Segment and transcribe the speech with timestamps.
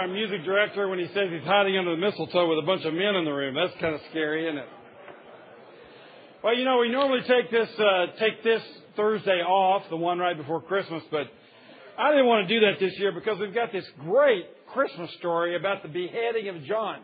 [0.00, 2.94] Our music director, when he says he's hiding under the mistletoe with a bunch of
[2.94, 4.68] men in the room, that's kind of scary, isn't it?
[6.42, 8.62] Well, you know, we normally take this uh, take this
[8.96, 11.26] Thursday off, the one right before Christmas, but
[11.98, 15.54] I didn't want to do that this year because we've got this great Christmas story
[15.54, 17.00] about the beheading of John.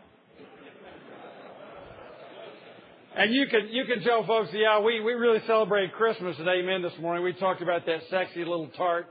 [3.15, 6.81] And you can you can tell folks, yeah, we, we really celebrated Christmas at Amen
[6.81, 7.23] this morning.
[7.23, 9.05] We talked about that sexy little tart,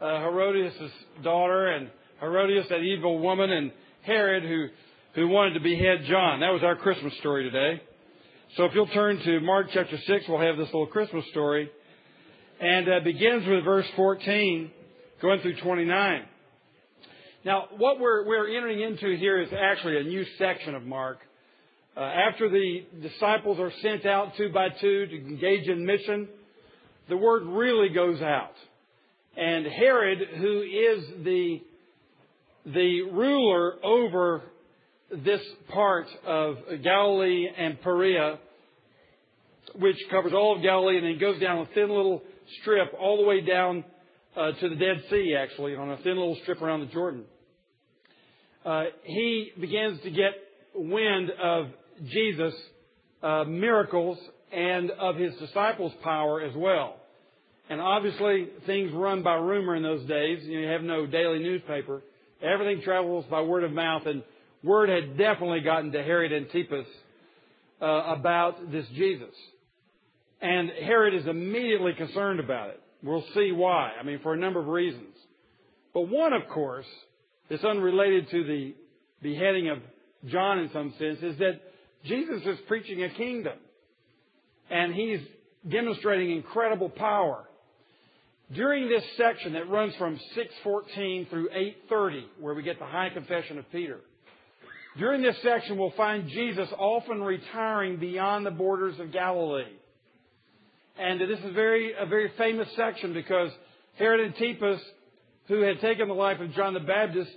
[0.00, 0.92] uh, Herodias'
[1.24, 1.90] daughter, and
[2.24, 3.72] Herodias, that evil woman, and
[4.02, 4.68] Herod, who
[5.14, 6.40] who wanted to behead John.
[6.40, 7.80] That was our Christmas story today.
[8.56, 11.70] So if you'll turn to Mark chapter 6, we'll have this little Christmas story.
[12.60, 14.70] And uh, begins with verse 14,
[15.20, 16.24] going through 29.
[17.44, 21.18] Now, what we're, we're entering into here is actually a new section of Mark.
[21.96, 26.28] Uh, after the disciples are sent out two by two to engage in mission,
[27.08, 28.54] the word really goes out.
[29.36, 31.62] And Herod, who is the,
[32.66, 34.42] the ruler over
[35.10, 38.38] this part of Galilee and Perea,
[39.76, 42.22] which covers all of Galilee and then goes down a thin little
[42.60, 43.84] strip all the way down
[44.36, 47.24] uh, to the Dead Sea, actually, on a thin little strip around the Jordan.
[48.64, 50.32] Uh, he begins to get
[50.74, 51.66] wind of
[52.06, 52.54] Jesus'
[53.22, 54.18] uh, miracles
[54.52, 56.96] and of his disciples' power as well.
[57.68, 60.44] And obviously, things run by rumor in those days.
[60.44, 62.02] You have no daily newspaper.
[62.42, 64.22] Everything travels by word of mouth, and
[64.62, 66.86] word had definitely gotten to Herod Antipas
[67.80, 69.34] uh, about this Jesus.
[70.40, 72.80] And Herod is immediately concerned about it.
[73.02, 73.92] We'll see why.
[73.98, 75.14] I mean, for a number of reasons.
[75.92, 76.86] But one, of course,
[77.48, 78.74] that's unrelated to the
[79.22, 79.78] beheading of
[80.26, 81.60] John in some sense, is that
[82.04, 83.58] Jesus is preaching a kingdom.
[84.70, 85.20] And he's
[85.68, 87.44] demonstrating incredible power.
[88.52, 93.58] During this section that runs from 614 through 830, where we get the high confession
[93.58, 94.00] of Peter,
[94.98, 99.72] during this section we'll find Jesus often retiring beyond the borders of Galilee.
[100.98, 103.50] And this is very, a very famous section because
[103.98, 104.80] Herod Antipas,
[105.48, 107.30] who had taken the life of John the Baptist,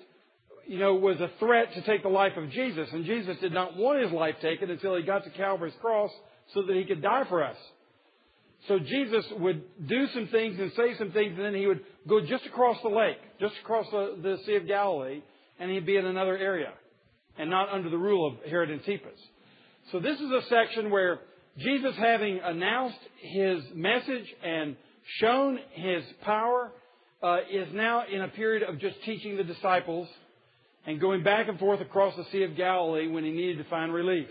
[0.68, 2.90] you know, was a threat to take the life of Jesus.
[2.92, 6.12] And Jesus did not want his life taken until he got to Calvary's cross
[6.54, 7.58] so that he could die for us.
[8.68, 12.20] So Jesus would do some things and say some things, and then he would go
[12.22, 15.22] just across the lake, just across the, the Sea of Galilee,
[15.60, 16.74] and he'd be in another area,
[17.38, 19.20] and not under the rule of Herod Antipas.
[19.92, 21.22] So this is a section where
[21.58, 24.76] Jesus, having announced his message and
[25.20, 26.72] shown his power,
[27.24, 30.08] uh, is now in a period of just teaching the disciples
[30.86, 33.94] and going back and forth across the Sea of Galilee when he needed to find
[33.94, 34.28] relief.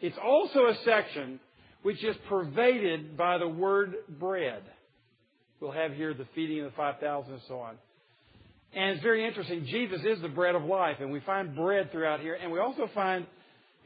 [0.00, 1.40] It's also a section
[1.84, 4.62] which is pervaded by the word bread.
[5.60, 7.76] We'll have here the feeding of the 5,000 and so on.
[8.74, 9.66] And it's very interesting.
[9.66, 12.88] Jesus is the bread of life, and we find bread throughout here, and we also
[12.94, 13.26] find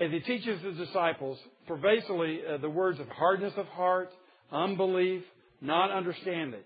[0.01, 4.11] as he teaches his disciples pervasively uh, the words of hardness of heart,
[4.53, 5.25] unbelief,
[5.61, 6.63] not understanding.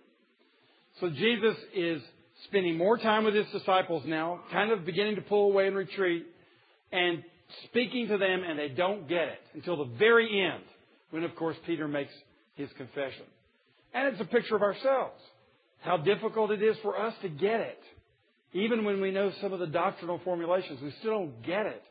[1.00, 2.02] So Jesus is
[2.44, 6.26] spending more time with his disciples now, kind of beginning to pull away and retreat,
[6.92, 7.24] and
[7.64, 10.62] speaking to them, and they don't get it until the very end,
[11.12, 12.12] when, of course, Peter makes
[12.54, 13.24] his confession.
[13.94, 15.20] And it's a picture of ourselves.
[15.80, 17.78] How difficult it is for us to get it.
[18.52, 21.82] Even when we know some of the doctrinal formulations, we still don't get it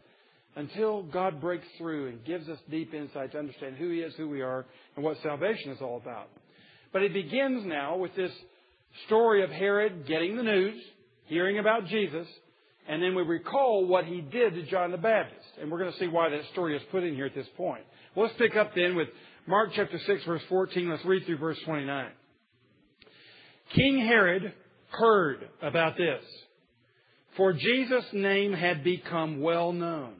[0.55, 4.27] until God breaks through and gives us deep insight to understand who He is, who
[4.27, 4.65] we are,
[4.95, 6.27] and what salvation is all about.
[6.91, 8.31] But it begins now with this
[9.05, 10.81] story of Herod getting the news,
[11.25, 12.27] hearing about Jesus,
[12.87, 15.40] and then we recall what he did to John the Baptist.
[15.61, 17.83] And we're going to see why that story is put in here at this point.
[18.15, 19.07] Well, let's pick up then with
[19.47, 20.89] Mark chapter 6, verse 14.
[20.89, 22.09] Let's read through verse 29.
[23.75, 24.53] King Herod
[24.89, 26.23] heard about this,
[27.37, 30.15] for Jesus' name had become well known.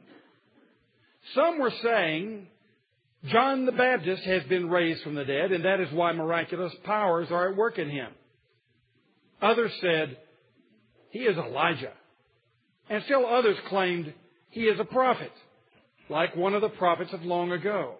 [1.34, 2.46] Some were saying
[3.26, 7.28] John the Baptist has been raised from the dead, and that is why miraculous powers
[7.30, 8.10] are at work in him.
[9.40, 10.16] Others said,
[11.10, 11.92] he is Elijah.
[12.88, 14.12] And still others claimed
[14.52, 15.32] he is a prophet,
[16.08, 17.94] like one of the prophets of long ago.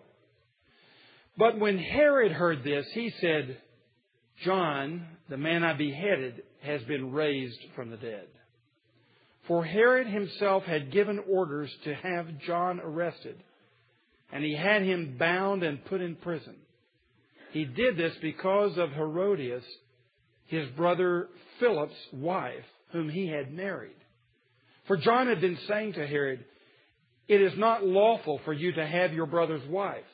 [1.37, 3.57] But when Herod heard this, he said,
[4.45, 8.27] John, the man I beheaded, has been raised from the dead.
[9.49, 13.37] For Herod himself had given orders to have John arrested,
[14.31, 16.57] and he had him bound and put in prison.
[17.53, 19.65] He did this because of Herodias,
[20.49, 21.29] his brother
[21.59, 23.97] Philip's wife, whom he had married.
[24.93, 26.45] For John had been saying to Herod,
[27.27, 30.05] It is not lawful for you to have your brother's wife.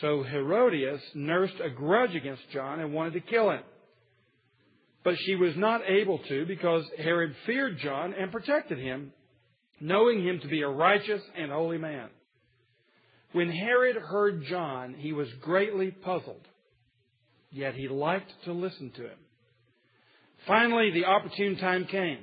[0.00, 3.60] So Herodias nursed a grudge against John and wanted to kill him.
[5.04, 9.12] But she was not able to because Herod feared John and protected him,
[9.82, 12.08] knowing him to be a righteous and holy man.
[13.32, 16.48] When Herod heard John, he was greatly puzzled,
[17.50, 19.18] yet he liked to listen to him.
[20.46, 22.20] Finally, the opportune time came.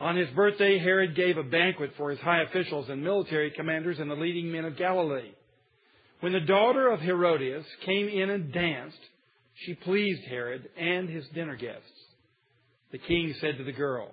[0.00, 4.10] On his birthday, Herod gave a banquet for his high officials and military commanders and
[4.10, 5.32] the leading men of Galilee.
[6.20, 8.98] When the daughter of Herodias came in and danced,
[9.66, 11.90] she pleased Herod and his dinner guests.
[12.92, 14.10] The king said to the girl,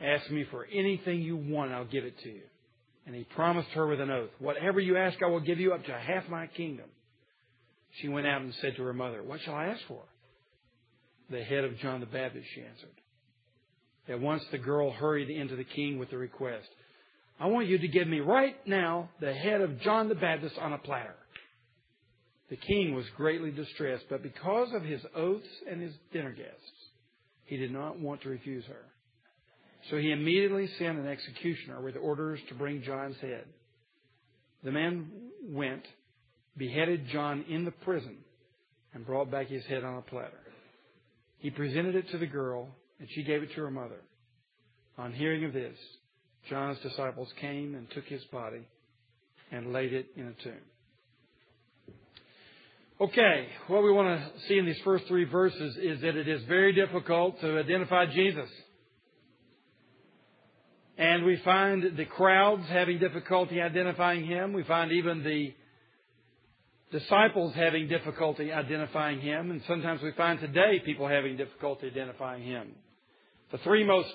[0.00, 2.42] Ask me for anything you want, I'll give it to you.
[3.06, 5.84] And he promised her with an oath, Whatever you ask, I will give you up
[5.84, 6.86] to half my kingdom.
[8.00, 10.02] She went out and said to her mother, What shall I ask for?
[11.30, 12.90] The head of John the Baptist, she answered.
[14.08, 16.68] At once the girl hurried into the king with the request,
[17.40, 20.72] I want you to give me right now the head of John the Baptist on
[20.72, 21.16] a platter.
[22.50, 26.60] The king was greatly distressed, but because of his oaths and his dinner guests,
[27.46, 28.84] he did not want to refuse her.
[29.90, 33.44] So he immediately sent an executioner with orders to bring John's head.
[34.62, 35.10] The man
[35.48, 35.82] went,
[36.56, 38.16] beheaded John in the prison,
[38.92, 40.38] and brought back his head on a platter.
[41.38, 42.68] He presented it to the girl,
[42.98, 44.00] and she gave it to her mother.
[44.96, 45.76] On hearing of this,
[46.48, 48.66] John's disciples came and took his body
[49.50, 50.60] and laid it in a tomb.
[53.00, 56.42] Okay, what we want to see in these first three verses is that it is
[56.44, 58.48] very difficult to identify Jesus.
[60.96, 64.52] And we find the crowds having difficulty identifying him.
[64.52, 65.52] We find even the
[66.96, 69.50] disciples having difficulty identifying him.
[69.50, 72.76] And sometimes we find today people having difficulty identifying him.
[73.54, 74.12] The three most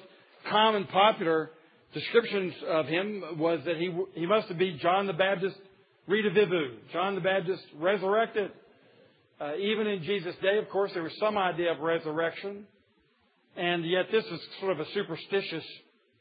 [0.52, 1.52] common popular
[1.94, 5.56] descriptions of him was that he, he must be John the Baptist
[6.10, 8.52] redivivus, John the Baptist resurrected.
[9.40, 12.66] Uh, even in Jesus' day, of course, there was some idea of resurrection.
[13.56, 15.64] And yet this is sort of a superstitious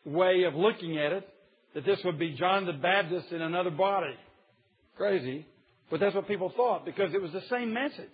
[0.04, 1.28] way of looking at it,
[1.74, 4.14] that this would be John the Baptist in another body.
[4.96, 5.44] Crazy.
[5.90, 8.06] But that's what people thought because it was the same message.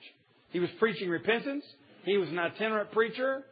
[0.49, 1.67] He was preaching repentance.
[2.07, 3.45] He was an itinerant preacher.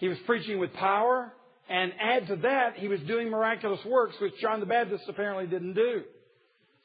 [0.00, 1.32] He was preaching with power.
[1.68, 5.74] And add to that, he was doing miraculous works, which John the Baptist apparently didn't
[5.74, 6.02] do.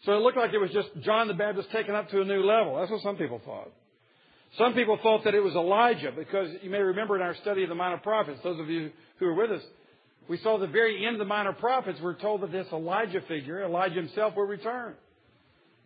[0.05, 2.43] So it looked like it was just John the Baptist taken up to a new
[2.43, 2.77] level.
[2.77, 3.71] That's what some people thought.
[4.59, 7.69] Some people thought that it was Elijah because you may remember in our study of
[7.69, 9.63] the minor prophets, those of you who were with us,
[10.29, 13.63] we saw the very end of the minor prophets, we're told that this Elijah figure,
[13.63, 14.93] Elijah himself, will return.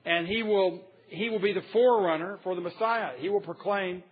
[0.05, 3.11] And he will, he will be the forerunner for the Messiah.
[3.17, 4.03] He will proclaim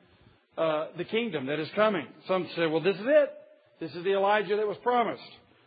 [0.58, 2.08] uh, the kingdom that is coming.
[2.28, 3.34] Some say, well, this is it.
[3.80, 5.22] This is the Elijah that was promised.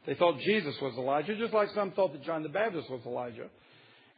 [0.06, 3.46] They thought Jesus was Elijah, just like some thought that John the Baptist was Elijah.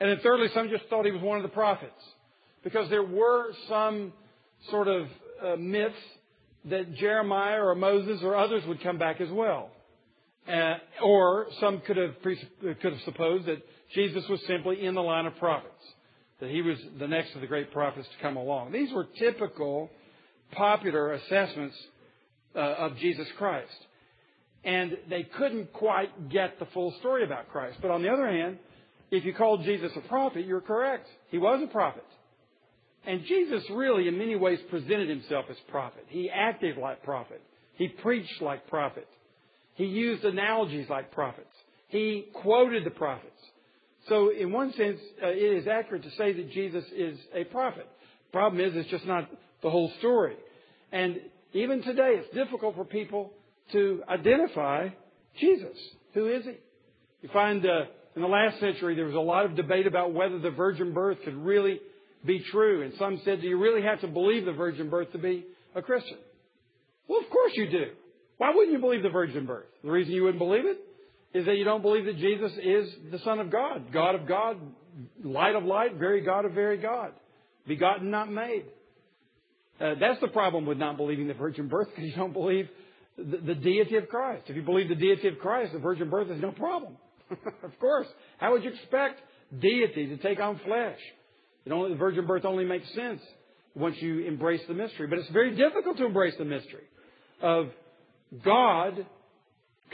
[0.00, 1.92] And then thirdly, some just thought he was one of the prophets.
[2.64, 4.12] Because there were some
[4.70, 5.06] sort of
[5.44, 5.94] uh, myths
[6.66, 9.70] that Jeremiah or Moses or others would come back as well.
[10.48, 13.62] Uh, or some could have, could have supposed that
[13.94, 15.72] Jesus was simply in the line of prophets,
[16.40, 18.72] that he was the next of the great prophets to come along.
[18.72, 19.90] These were typical,
[20.52, 21.76] popular assessments
[22.54, 23.74] uh, of Jesus Christ.
[24.64, 27.78] And they couldn't quite get the full story about Christ.
[27.82, 28.58] But on the other hand,
[29.10, 31.08] if you called Jesus a prophet, you're correct.
[31.30, 32.04] He was a prophet.
[33.04, 36.04] And Jesus really, in many ways, presented himself as prophet.
[36.08, 37.42] He acted like prophet.
[37.74, 39.08] He preached like prophet.
[39.74, 41.48] He used analogies like prophets.
[41.88, 43.28] He quoted the prophets.
[44.08, 47.86] So, in one sense, uh, it is accurate to say that Jesus is a prophet.
[48.32, 49.28] Problem is, it's just not
[49.62, 50.36] the whole story.
[50.90, 51.20] And
[51.52, 53.32] even today, it's difficult for people
[53.72, 54.88] to identify
[55.38, 55.76] Jesus.
[56.14, 56.56] Who is he?
[57.22, 57.84] You find uh,
[58.16, 61.18] in the last century, there was a lot of debate about whether the virgin birth
[61.24, 61.80] could really
[62.24, 62.82] be true.
[62.82, 65.82] And some said, do you really have to believe the virgin birth to be a
[65.82, 66.18] Christian?
[67.08, 67.84] Well, of course you do.
[68.38, 69.66] Why wouldn't you believe the virgin birth?
[69.82, 70.78] The reason you wouldn't believe it
[71.32, 74.58] is that you don't believe that Jesus is the Son of God, God of God,
[75.24, 77.12] light of light, very God of very God,
[77.66, 78.64] begotten, not made.
[79.80, 82.68] Uh, that's the problem with not believing the virgin birth because you don't believe
[83.16, 84.44] the, the deity of Christ.
[84.46, 86.96] If you believe the deity of Christ, the virgin birth is no problem.
[87.62, 88.06] of course.
[88.38, 89.20] How would you expect
[89.58, 90.98] deity to take on flesh?
[91.64, 93.20] It only, the virgin birth only makes sense
[93.74, 95.06] once you embrace the mystery.
[95.06, 96.84] But it's very difficult to embrace the mystery
[97.40, 97.68] of
[98.44, 99.06] God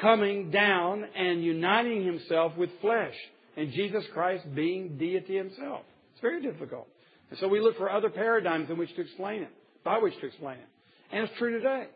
[0.01, 3.15] coming down and uniting himself with flesh
[3.57, 5.83] and Jesus Christ being deity himself.
[6.13, 6.87] It's very difficult.
[7.31, 9.51] And so we look for other paradigms in which to explain it,
[9.89, 10.69] by which to explain it.
[11.11, 11.87] And it's true today.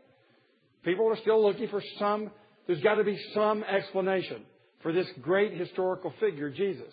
[0.83, 2.31] People are still looking for some,
[2.67, 4.45] there's got to be some explanation
[4.83, 6.93] for this great historical figure, Jesus.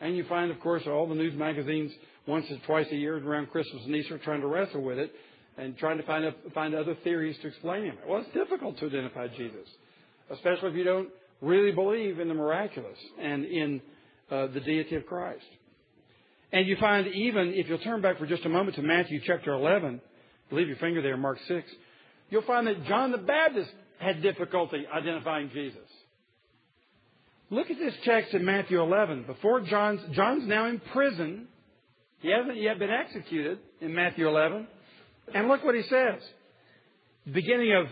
[0.00, 1.92] And you find, of course, all the news magazines
[2.26, 5.12] once or twice a year around Christmas and Easter trying to wrestle with it.
[5.56, 7.96] and trying to find, find other theories to explain him.
[8.08, 9.68] Well, it's difficult to identify Jesus,
[10.30, 13.80] especially if you don't really believe in the miraculous and in
[14.30, 15.44] uh, the deity of Christ.
[16.52, 19.52] And you find even, if you'll turn back for just a moment to Matthew chapter
[19.52, 20.00] 11,
[20.50, 21.70] leave your finger there, Mark 6,
[22.30, 25.78] you'll find that John the Baptist had difficulty identifying Jesus.
[27.50, 29.24] Look at this text in Matthew 11.
[29.24, 31.48] Before John's, John's now in prison.
[32.20, 34.66] He hasn't yet been executed in Matthew 11.
[35.34, 36.22] And look what he says.
[37.30, 37.86] Beginning of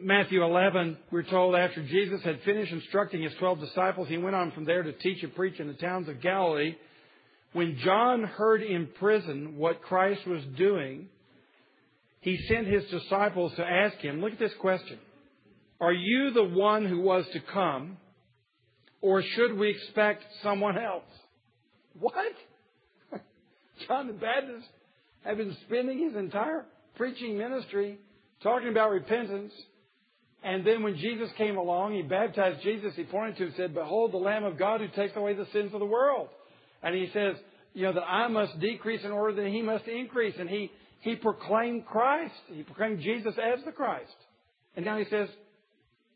[0.00, 4.52] Matthew 11, we're told after Jesus had finished instructing his 12 disciples, he went on
[4.52, 6.76] from there to teach and preach in the towns of Galilee.
[7.52, 11.08] When John heard in prison what Christ was doing,
[12.20, 14.98] he sent his disciples to ask him, look at this question.
[15.80, 17.98] Are you the one who was to come,
[19.00, 21.04] or should we expect someone else?
[21.98, 22.32] What?
[23.86, 24.66] John the Baptist
[25.24, 27.98] had been spending his entire preaching ministry
[28.42, 29.52] talking about repentance.
[30.42, 32.94] And then when Jesus came along, he baptized Jesus.
[32.94, 35.46] He pointed to him and said, Behold the Lamb of God who takes away the
[35.52, 36.28] sins of the world.
[36.82, 37.36] And he says,
[37.74, 40.34] you know, that I must decrease in order that he must increase.
[40.38, 42.34] And he, he proclaimed Christ.
[42.48, 44.16] He proclaimed Jesus as the Christ.
[44.76, 45.28] And now he says,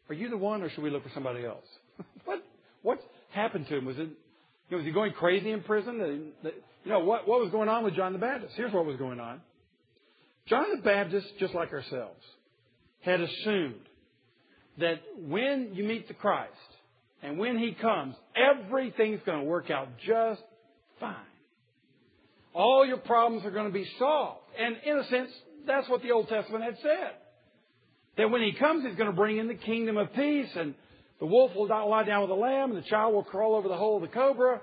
[0.09, 1.67] Are you the one or should we look for somebody else?
[2.25, 2.43] what,
[2.83, 2.99] what
[3.33, 3.85] happened to him?
[3.85, 4.09] Was it, you
[4.71, 6.33] know, was he going crazy in prison?
[6.43, 6.53] You
[6.91, 8.55] know, what, what was going on with John the Baptist?
[8.57, 9.41] Here's what was going on.
[10.47, 12.21] John the Baptist, just like ourselves,
[13.01, 13.89] had assumed
[14.79, 16.53] that when you meet the Christ
[17.23, 20.43] and when he comes, everything's going to work out just
[20.99, 21.15] fine.
[22.55, 24.42] All your problems are going to be solved.
[24.59, 25.31] And in a sense,
[25.67, 27.13] that's what the Old Testament had said.
[28.19, 30.75] That when he comes, he's going to bring in the kingdom of peace, and
[31.19, 33.77] the wolf will lie down with the lamb, and the child will crawl over the
[33.77, 34.61] hole of the cobra,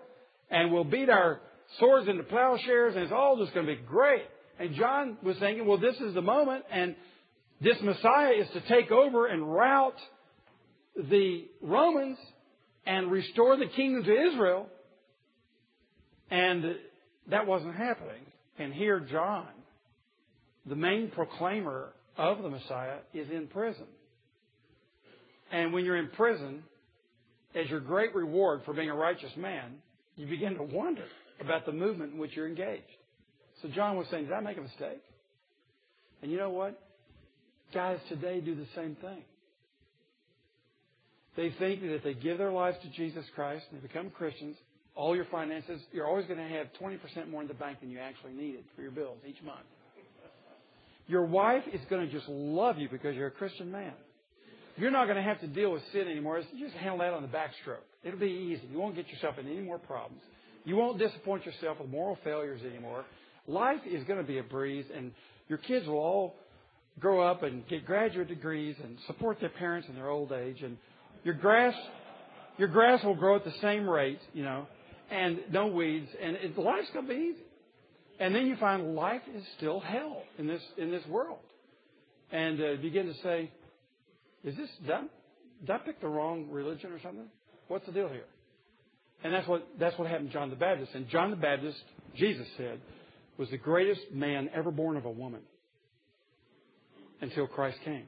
[0.52, 1.40] and we'll beat our
[1.80, 4.24] swords into plowshares, and it's all just going to be great.
[4.60, 6.96] And John was thinking, well, this is the moment, and
[7.62, 9.96] this Messiah is to take over and rout
[10.96, 12.18] the Romans
[12.86, 14.68] and restore the kingdom to Israel.
[16.32, 16.76] And
[17.30, 18.22] that wasn't happening.
[18.58, 19.48] And here, John,
[20.66, 23.86] the main proclaimer of the Messiah, is in prison.
[25.52, 26.64] And when you're in prison,
[27.56, 29.76] as your great reward for being a righteous man,
[30.16, 31.06] you begin to wonder
[31.40, 32.84] about the movement in which you're engaged.
[33.62, 35.02] So John was saying, Did I make a mistake?
[36.22, 36.80] And you know what?
[37.74, 39.22] Guys today do the same thing.
[41.38, 44.58] They think that if they give their lives to Jesus Christ and they become Christians,
[44.96, 48.00] all your finances, you're always going to have 20% more in the bank than you
[48.00, 49.66] actually needed for your bills each month.
[51.10, 53.94] Your wife is going to just love you because you're a Christian man.
[54.78, 56.40] You're not going to have to deal with sin anymore.
[56.60, 57.82] Just handle that on the backstroke.
[58.04, 58.62] It'll be easy.
[58.72, 60.22] You won't get yourself in any more problems.
[60.66, 63.06] You won't disappoint yourself with moral failures anymore.
[63.48, 65.12] Life is going to be a breeze, and
[65.48, 66.36] your kids will all
[67.00, 70.62] grow up and get graduate degrees and support their parents in their old age.
[70.62, 70.78] And
[71.24, 71.74] your grass,
[72.60, 74.68] your grass will grow at the same rate, you know,
[75.10, 77.44] and no weeds, and it, life's going to be easy.
[78.20, 81.40] And then you find life is still hell in this in this world,
[82.32, 83.52] and uh, begin to say,
[84.44, 85.02] "Is this did I,
[85.62, 87.28] did I pick the wrong religion or something?
[87.68, 88.26] What's the deal here?"
[89.24, 90.92] And that's what, that's what happened to John the Baptist.
[90.94, 91.84] And John the Baptist,
[92.16, 92.80] Jesus said,
[93.38, 95.42] was the greatest man ever born of a woman
[97.22, 98.06] until Christ came.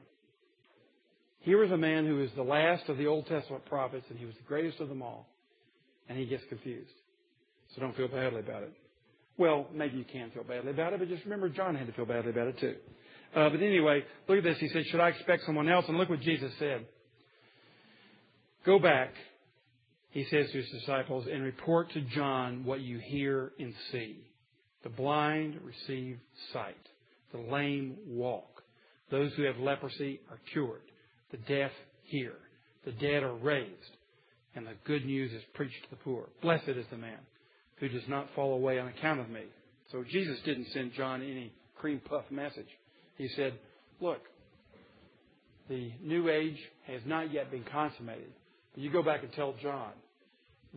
[1.40, 4.24] Here was a man who was the last of the Old Testament prophets, and he
[4.24, 5.28] was the greatest of them all.
[6.08, 6.90] And he gets confused.
[7.74, 8.72] So don't feel badly about it.
[9.38, 12.04] Well, maybe you can feel badly about it, but just remember John had to feel
[12.04, 12.76] badly about it too.
[13.34, 14.58] Uh, but anyway, look at this.
[14.58, 15.86] He said, Should I expect someone else?
[15.88, 16.86] And look what Jesus said.
[18.66, 19.14] Go back
[20.12, 24.18] he says to his disciples, and report to John what you hear and see.
[24.82, 26.18] The blind receive
[26.52, 26.86] sight.
[27.32, 28.62] The lame walk.
[29.10, 30.82] Those who have leprosy are cured.
[31.30, 31.70] The deaf
[32.04, 32.34] hear.
[32.84, 33.96] The dead are raised.
[34.54, 36.28] And the good news is preached to the poor.
[36.42, 37.18] Blessed is the man
[37.82, 39.42] who does not fall away on account of me.
[39.90, 42.68] So Jesus didn't send John any cream puff message.
[43.18, 43.54] He said,
[44.00, 44.20] look,
[45.68, 48.32] the new age has not yet been consummated.
[48.76, 49.90] You go back and tell John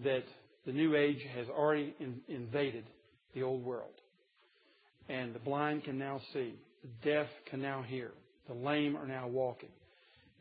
[0.04, 0.24] that
[0.66, 2.86] the new age has already in, invaded
[3.36, 3.94] the old world.
[5.08, 6.56] And the blind can now see.
[6.82, 8.14] The deaf can now hear.
[8.48, 9.70] The lame are now walking.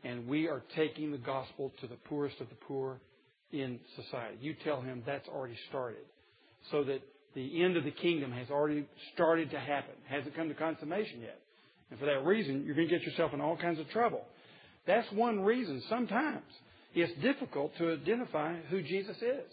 [0.03, 2.99] And we are taking the gospel to the poorest of the poor
[3.51, 4.37] in society.
[4.41, 6.05] You tell him that's already started.
[6.71, 7.01] So that
[7.35, 9.93] the end of the kingdom has already started to happen.
[10.07, 11.39] Hasn't come to consummation yet.
[11.91, 14.23] And for that reason, you're going to get yourself in all kinds of trouble.
[14.87, 16.43] That's one reason sometimes
[16.95, 19.51] it's difficult to identify who Jesus is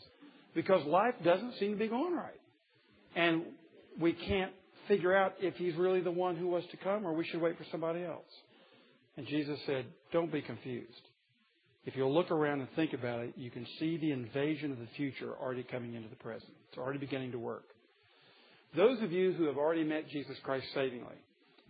[0.55, 2.41] because life doesn't seem to be going right.
[3.17, 3.43] And
[4.01, 4.53] we can't
[4.87, 7.59] figure out if he's really the one who was to come or we should wait
[7.59, 8.25] for somebody else.
[9.17, 11.03] And Jesus said, Don't be confused.
[11.85, 14.87] If you'll look around and think about it, you can see the invasion of the
[14.97, 16.53] future already coming into the present.
[16.69, 17.65] It's already beginning to work.
[18.77, 21.17] Those of you who have already met Jesus Christ savingly,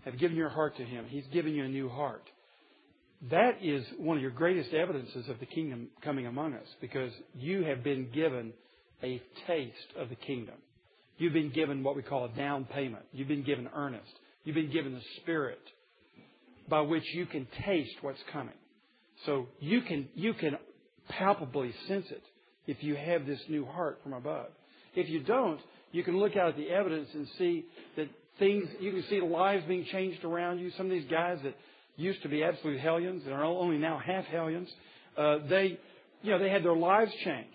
[0.05, 2.25] have given your heart to Him, He's given you a new heart.
[3.31, 7.65] That is one of your greatest evidences of the kingdom coming among us because you
[7.65, 8.53] have been given
[9.03, 10.57] a taste of the kingdom.
[11.19, 13.05] You've been given what we call a down payment.
[13.13, 14.13] You've been given earnest.
[14.45, 15.61] You've been given the Spirit
[16.69, 18.55] by which you can taste what's coming.
[19.27, 20.57] So you can, you can
[21.09, 22.23] palpably sense it
[22.67, 24.49] if you have this new heart from above.
[24.95, 25.61] If you don't,
[25.93, 27.65] you can look out at the evidence and see
[27.97, 30.71] that things, you can see lives being changed around you.
[30.77, 31.55] Some of these guys that
[31.97, 34.69] used to be absolute hellions and are only now half hellions,
[35.17, 35.79] uh, they,
[36.23, 37.51] you know, they had their lives changed.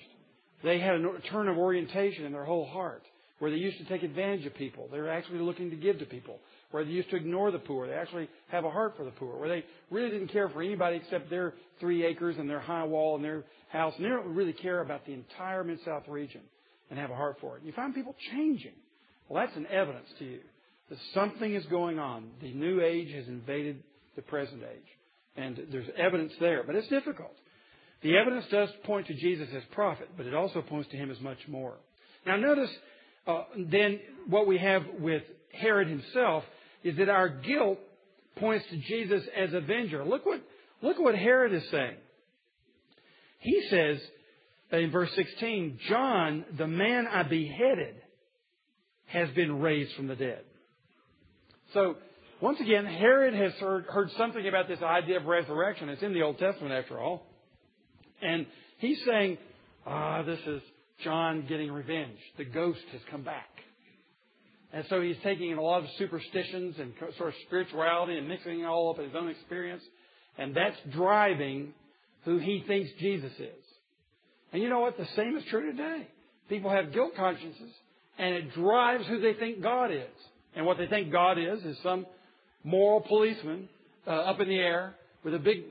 [0.64, 3.04] They had a turn of orientation in their whole heart
[3.40, 4.88] where they used to take advantage of people.
[4.92, 6.40] They're actually looking to give to people.
[6.72, 7.88] Where they used to ignore the poor.
[7.88, 9.38] They actually have a heart for the poor.
[9.38, 13.16] Where they really didn't care for anybody except their three acres and their high wall
[13.16, 13.94] and their house.
[13.96, 16.42] And they don't really care about the entire Mid South region
[16.90, 17.64] and have a heart for it.
[17.64, 18.74] You find people changing.
[19.30, 20.40] Well, that's an evidence to you
[20.90, 22.30] that something is going on.
[22.42, 23.84] The new age has invaded
[24.16, 24.88] the present age.
[25.36, 27.34] And there's evidence there, but it's difficult.
[28.02, 31.20] The evidence does point to Jesus as prophet, but it also points to him as
[31.20, 31.76] much more.
[32.26, 32.70] Now, notice
[33.26, 36.44] uh, then what we have with Herod himself
[36.88, 37.80] is that our guilt
[38.38, 40.04] points to Jesus as avenger.
[40.04, 40.42] Look what,
[40.82, 41.98] look what Herod is saying.
[43.40, 44.00] He says
[44.72, 47.96] in verse 16, John, the man I beheaded,
[49.08, 50.42] has been raised from the dead.
[51.74, 51.96] So,
[52.42, 55.90] once again, Herod has heard, heard something about this idea of resurrection.
[55.90, 57.26] It's in the Old Testament, after all.
[58.22, 58.46] And
[58.78, 59.38] he's saying,
[59.86, 60.62] ah, this is
[61.04, 62.18] John getting revenge.
[62.38, 63.48] The ghost has come back.
[64.74, 68.66] And so he's taking a lot of superstitions and sort of spirituality and mixing it
[68.66, 69.84] all up in his own experience.
[70.38, 71.74] And that's driving
[72.26, 73.64] who he thinks Jesus is.
[74.52, 74.98] And you know what?
[74.98, 76.08] The same is true today.
[76.50, 77.72] People have guilt consciences,
[78.18, 80.08] and it drives who they think God is.
[80.56, 82.06] And what they think God is is some
[82.64, 83.70] moral policeman
[84.06, 85.64] uh, up in the air with a big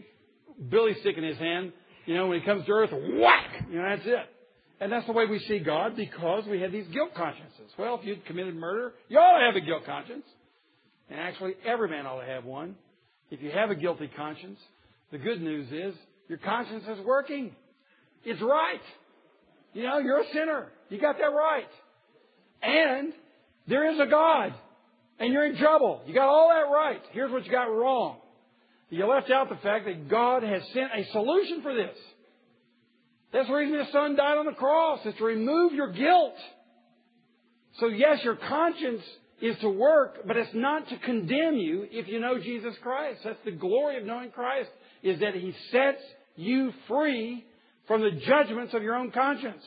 [0.70, 1.72] billy stick in his hand.
[2.04, 3.66] You know, when he comes to earth, whack!
[3.70, 4.26] You know, that's it.
[4.80, 7.72] And that's the way we see God because we have these guilt consciences.
[7.78, 10.24] Well, if you'd committed murder, you ought to have a guilt conscience.
[11.08, 12.74] And actually, every man ought to have one.
[13.30, 14.58] If you have a guilty conscience,
[15.10, 15.94] the good news is
[16.28, 17.54] your conscience is working.
[18.24, 18.80] It's right.
[19.72, 20.66] You know, you're a sinner.
[20.90, 21.68] You got that right.
[22.62, 23.12] And
[23.68, 24.54] there is a God.
[25.18, 26.02] And you're in trouble.
[26.06, 27.00] You got all that right.
[27.12, 28.18] Here's what you got wrong.
[28.90, 31.96] You left out the fact that God has sent a solution for this.
[33.32, 36.34] That's the reason His Son died on the cross, is to remove your guilt.
[37.80, 39.02] So yes, your conscience
[39.40, 43.20] is to work, but it's not to condemn you if you know Jesus Christ.
[43.24, 44.70] That's the glory of knowing Christ,
[45.02, 46.00] is that He sets
[46.36, 47.44] you free
[47.86, 49.62] from the judgments of your own conscience.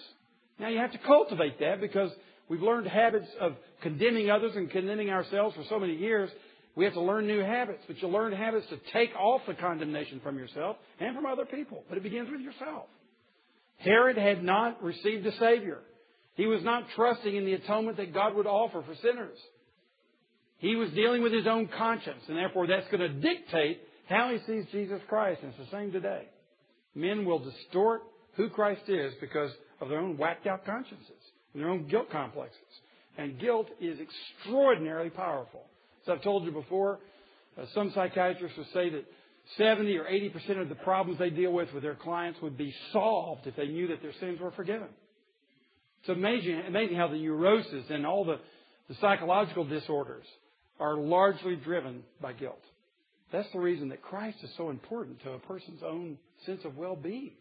[0.60, 2.12] Now you have to cultivate that because
[2.50, 6.30] we've learned habits of condemning others and condemning ourselves for so many years.
[6.76, 10.20] We have to learn new habits, but you learn habits to take off the condemnation
[10.22, 11.84] from yourself and from other people.
[11.90, 12.86] But it begins with yourself.
[13.80, 15.80] Herod had not received a Savior.
[16.36, 19.38] He was not trusting in the atonement that God would offer for sinners.
[20.58, 24.40] He was dealing with his own conscience, and therefore that's going to dictate how he
[24.46, 25.42] sees Jesus Christ.
[25.42, 26.24] And it's the same today.
[26.96, 28.02] Men will distort
[28.36, 31.22] who Christ is because of their own whacked out consciences
[31.54, 32.58] and their own guilt complexes.
[33.18, 35.62] And guilt is extraordinarily powerful.
[36.04, 37.00] As I've told you before,
[37.58, 39.06] uh, some psychiatrists will say that
[39.58, 43.48] 70 or 80% of the problems they deal with with their clients would be solved
[43.48, 44.88] if they knew that their sins were forgiven.
[46.02, 48.40] It's amazing, amazing how the neurosis and all the,
[48.88, 50.26] the psychological disorders
[50.80, 52.62] are largely driven by guilt.
[53.32, 57.32] That's the reason that Christ is so important to a person's own sense of well-being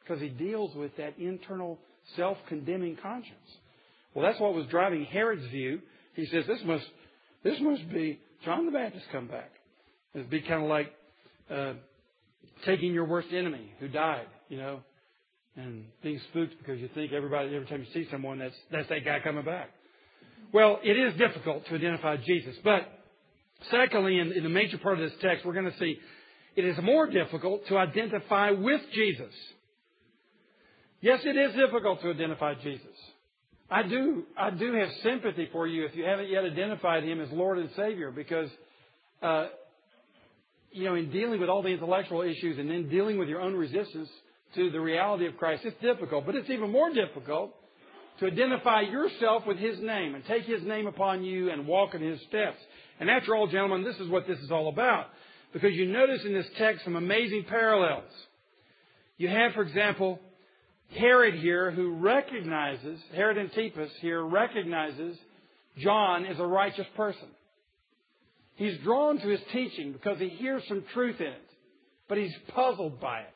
[0.00, 1.78] because he deals with that internal
[2.16, 3.38] self-condemning conscience.
[4.14, 5.80] Well, that's what was driving Herod's view.
[6.14, 6.84] He says this must
[7.44, 9.50] this must be John the Baptist come back.
[10.14, 10.92] It'd be kind of like
[11.50, 11.74] uh,
[12.64, 14.80] taking your worst enemy who died, you know,
[15.56, 19.04] and being spooked because you think everybody, every time you see someone, that's, that's that
[19.04, 19.70] guy coming back.
[20.52, 22.56] Well, it is difficult to identify Jesus.
[22.62, 22.82] But
[23.70, 25.98] secondly, in, in the major part of this text, we're going to see
[26.56, 29.34] it is more difficult to identify with Jesus.
[31.00, 32.86] Yes, it is difficult to identify Jesus.
[33.70, 37.28] I do, I do have sympathy for you if you haven't yet identified Him as
[37.30, 38.48] Lord and Savior because
[39.22, 39.46] uh,
[40.72, 43.54] you know, in dealing with all the intellectual issues and then dealing with your own
[43.54, 44.08] resistance
[44.54, 46.26] to the reality of Christ, it's difficult.
[46.26, 47.54] But it's even more difficult
[48.20, 52.02] to identify yourself with His name and take His name upon you and walk in
[52.02, 52.58] His steps.
[53.00, 55.06] And after all, gentlemen, this is what this is all about.
[55.52, 58.10] Because you notice in this text some amazing parallels.
[59.16, 60.20] You have, for example,
[60.90, 65.16] Herod here who recognizes, Herod Antipas here recognizes
[65.78, 67.28] John as a righteous person.
[68.58, 71.50] He's drawn to his teaching because he hears some truth in it,
[72.08, 73.34] but he's puzzled by it.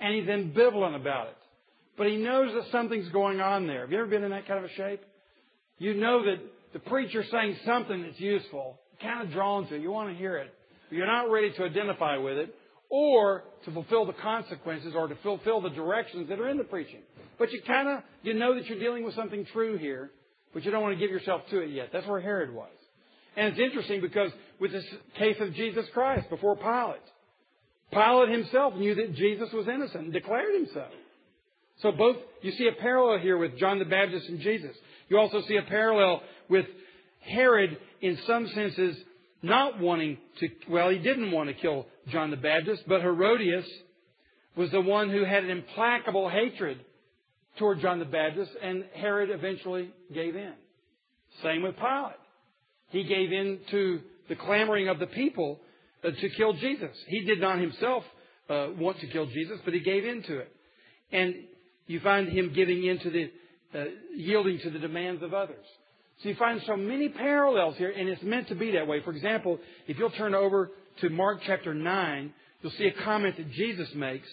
[0.00, 1.36] And he's ambivalent about it.
[1.98, 3.82] But he knows that something's going on there.
[3.82, 5.02] Have you ever been in that kind of a shape?
[5.76, 6.38] You know that
[6.72, 9.82] the preacher's saying something that's useful, kind of drawn to it.
[9.82, 10.54] You want to hear it,
[10.88, 12.54] but you're not ready to identify with it
[12.88, 17.00] or to fulfill the consequences or to fulfill the directions that are in the preaching.
[17.38, 20.10] But you kind of, you know that you're dealing with something true here,
[20.54, 21.90] but you don't want to give yourself to it yet.
[21.92, 22.70] That's where Herod was.
[23.36, 24.84] And it's interesting because with this
[25.16, 27.02] case of Jesus Christ before Pilate,
[27.92, 30.86] Pilate himself knew that Jesus was innocent and declared him so.
[31.82, 34.76] So both, you see a parallel here with John the Baptist and Jesus.
[35.08, 36.66] You also see a parallel with
[37.20, 38.96] Herod in some senses
[39.42, 43.66] not wanting to, well, he didn't want to kill John the Baptist, but Herodias
[44.56, 46.80] was the one who had an implacable hatred
[47.58, 50.52] toward John the Baptist, and Herod eventually gave in.
[51.42, 52.16] Same with Pilate.
[52.90, 55.60] He gave in to the clamoring of the people
[56.04, 56.96] uh, to kill Jesus.
[57.06, 58.04] He did not himself
[58.48, 60.52] uh, want to kill Jesus, but he gave in to it.
[61.12, 61.34] And
[61.86, 63.30] you find him giving in to the,
[63.74, 65.64] uh, yielding to the demands of others.
[66.22, 69.00] So you find so many parallels here, and it's meant to be that way.
[69.02, 70.70] For example, if you'll turn over
[71.00, 74.28] to Mark chapter 9, you'll see a comment that Jesus makes.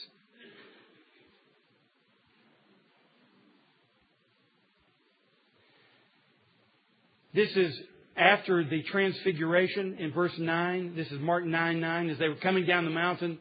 [7.35, 7.77] This is
[8.15, 10.95] after the transfiguration in verse 9.
[10.95, 12.09] This is Mark 9 9.
[12.09, 13.37] As they were coming down the mountain,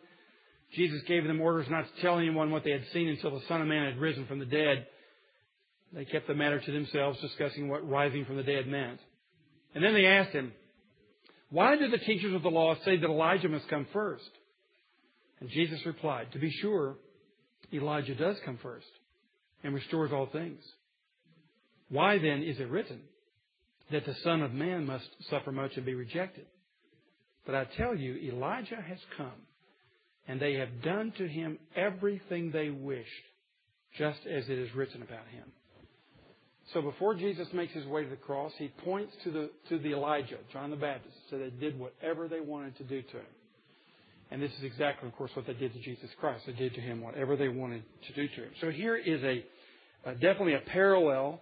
[0.74, 3.60] Jesus gave them orders not to tell anyone what they had seen until the Son
[3.60, 4.86] of Man had risen from the dead.
[5.92, 8.98] They kept the matter to themselves, discussing what rising from the dead meant.
[9.74, 10.52] And then they asked him,
[11.50, 14.28] Why do the teachers of the law say that Elijah must come first?
[15.40, 16.96] And Jesus replied, To be sure,
[17.72, 18.86] Elijah does come first
[19.62, 20.60] and restores all things.
[21.90, 23.00] Why then is it written
[23.90, 26.46] that the Son of Man must suffer much and be rejected?
[27.46, 29.46] But I tell you, Elijah has come,
[30.26, 33.08] and they have done to him everything they wished,
[33.98, 35.44] just as it is written about him.
[36.72, 39.92] So before Jesus makes his way to the cross, he points to the, to the
[39.92, 43.26] Elijah, John the Baptist, so they did whatever they wanted to do to him.
[44.30, 46.44] And this is exactly, of course, what they did to Jesus Christ.
[46.46, 48.50] They did to him whatever they wanted to do to him.
[48.60, 49.44] So here is a,
[50.14, 51.40] definitely a parallel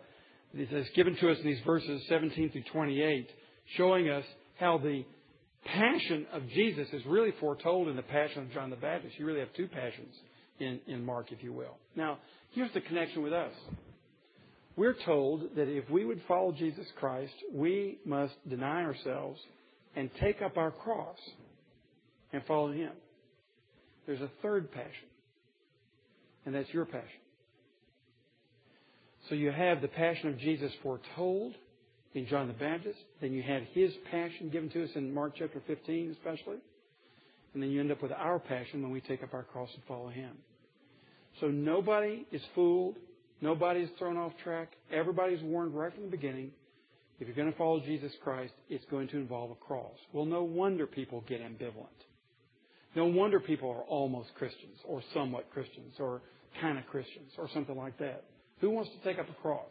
[0.55, 3.29] that is given to us in these verses 17 through 28,
[3.77, 4.25] showing us
[4.59, 5.05] how the
[5.65, 9.19] passion of Jesus is really foretold in the passion of John the Baptist.
[9.19, 10.15] You really have two passions
[10.59, 11.77] in, in Mark, if you will.
[11.97, 12.19] Now,
[12.51, 13.53] here's the connection with us.
[14.77, 19.39] We're told that if we would follow Jesus Christ, we must deny ourselves
[19.95, 21.19] and take up our cross
[22.33, 22.93] and follow Him.
[24.07, 25.09] There's a third passion,
[26.47, 27.22] and that's your passion.
[29.29, 31.55] So you have the passion of Jesus foretold
[32.15, 35.63] in John the Baptist, then you have His passion given to us in Mark chapter
[35.67, 36.59] 15 especially,
[37.55, 39.83] and then you end up with our passion when we take up our cross and
[39.85, 40.33] follow Him.
[41.41, 42.97] So nobody is fooled
[43.43, 44.69] Nobody is thrown off track.
[44.93, 46.53] Everybody's warned right from the beginning.
[47.19, 49.97] If you're going to follow Jesus Christ, it's going to involve a cross.
[50.13, 51.89] Well, no wonder people get ambivalent.
[52.95, 56.23] No wonder people are almost Christians or somewhat Christians or
[56.61, 58.25] kind of Christians or something like that.
[58.63, 59.67] Who wants to take up a cross?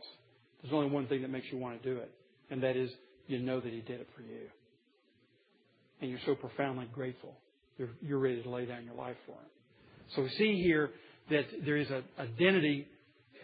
[0.61, 2.11] There's only one thing that makes you want to do it,
[2.51, 2.91] and that is
[3.25, 4.47] you know that He did it for you.
[6.01, 7.33] And you're so profoundly grateful.
[7.77, 9.49] You're, you're ready to lay down your life for Him.
[10.15, 10.91] So we see here
[11.29, 12.85] that there is an identity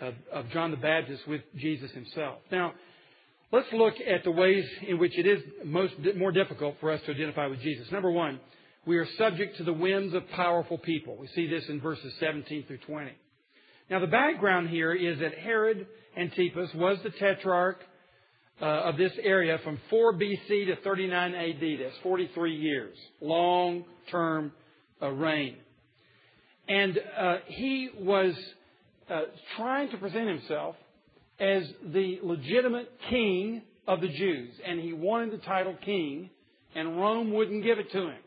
[0.02, 2.40] of, of John the Baptist with Jesus himself.
[2.52, 2.74] Now,
[3.52, 7.12] let's look at the ways in which it is most more difficult for us to
[7.12, 7.90] identify with Jesus.
[7.90, 8.42] Number one,
[8.86, 11.16] we are subject to the whims of powerful people.
[11.18, 13.12] We see this in verses 17 through 20.
[13.89, 17.80] Now, the background here is that Herod Antipas was the tetrarch
[18.62, 21.80] uh, of this area from 4 BC to 39 AD.
[21.80, 22.97] That's 43 years.
[23.21, 24.52] Long term
[25.02, 25.56] uh, reign.
[26.67, 28.34] And uh, he was
[29.10, 29.21] uh,
[29.56, 30.76] trying to present himself
[31.39, 34.54] as the legitimate king of the Jews.
[34.65, 36.30] And he wanted the title king,
[36.76, 38.19] and Rome wouldn't give it to him.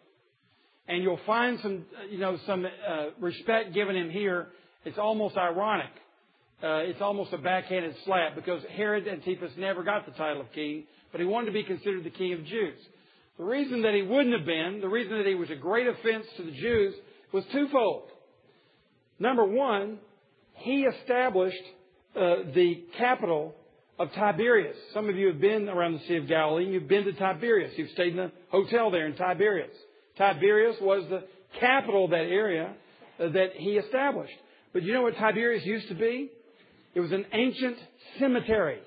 [0.88, 4.48] And you'll find some, you know, some uh, respect given him here.
[4.84, 5.90] It's almost ironic.
[6.62, 10.84] Uh, it's almost a backhanded slap because Herod Antipas never got the title of king,
[11.10, 12.78] but he wanted to be considered the king of Jews.
[13.38, 16.26] The reason that he wouldn't have been, the reason that he was a great offense
[16.36, 16.94] to the Jews,
[17.32, 18.10] was twofold.
[19.18, 19.98] Number one,
[20.56, 21.62] he established
[22.14, 23.54] uh, the capital
[23.98, 24.76] of Tiberias.
[24.92, 27.72] Some of you have been around the Sea of Galilee and you've been to Tiberias.
[27.76, 29.76] You've stayed in a hotel there in Tiberias.
[30.16, 31.24] Tiberias was the
[31.58, 32.74] capital of that area
[33.18, 34.32] uh, that he established.
[34.72, 36.30] But you know what Tiberias used to be?
[36.94, 37.76] It was an ancient
[38.18, 38.80] cemetery.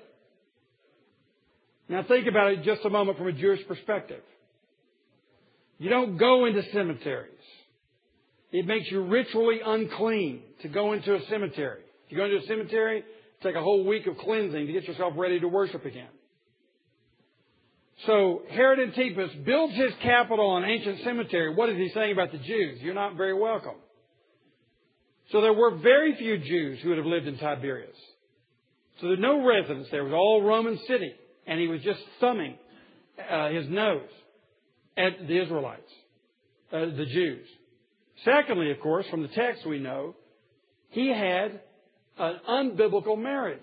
[1.88, 4.22] Now think about it just a moment from a Jewish perspective.
[5.78, 7.30] You don't go into cemeteries.
[8.52, 11.80] It makes you ritually unclean to go into a cemetery.
[12.06, 13.04] If you go into a cemetery,
[13.42, 16.08] take a whole week of cleansing to get yourself ready to worship again.
[18.06, 21.54] So Herod Antipas builds his capital on ancient cemetery.
[21.54, 22.80] What is he saying about the Jews?
[22.80, 23.76] You're not very welcome.
[25.32, 27.96] So there were very few Jews who would have lived in Tiberias.
[29.00, 30.00] So there's no residents there.
[30.00, 31.12] It was all Roman city.
[31.46, 32.56] And he was just thumbing
[33.30, 34.08] uh, his nose
[34.96, 35.90] at the Israelites,
[36.72, 37.46] uh, the Jews.
[38.24, 40.14] Secondly, of course, from the text we know,
[40.90, 41.60] he had
[42.18, 43.58] an unbiblical marriage.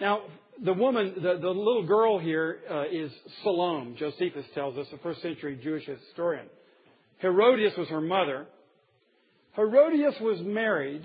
[0.00, 0.22] Now,
[0.62, 3.10] the woman, the, the little girl here uh, is
[3.42, 3.96] Salome.
[3.98, 6.46] Josephus tells us, a first century Jewish historian.
[7.20, 8.46] Herodias was her mother.
[9.58, 11.02] Herodias was married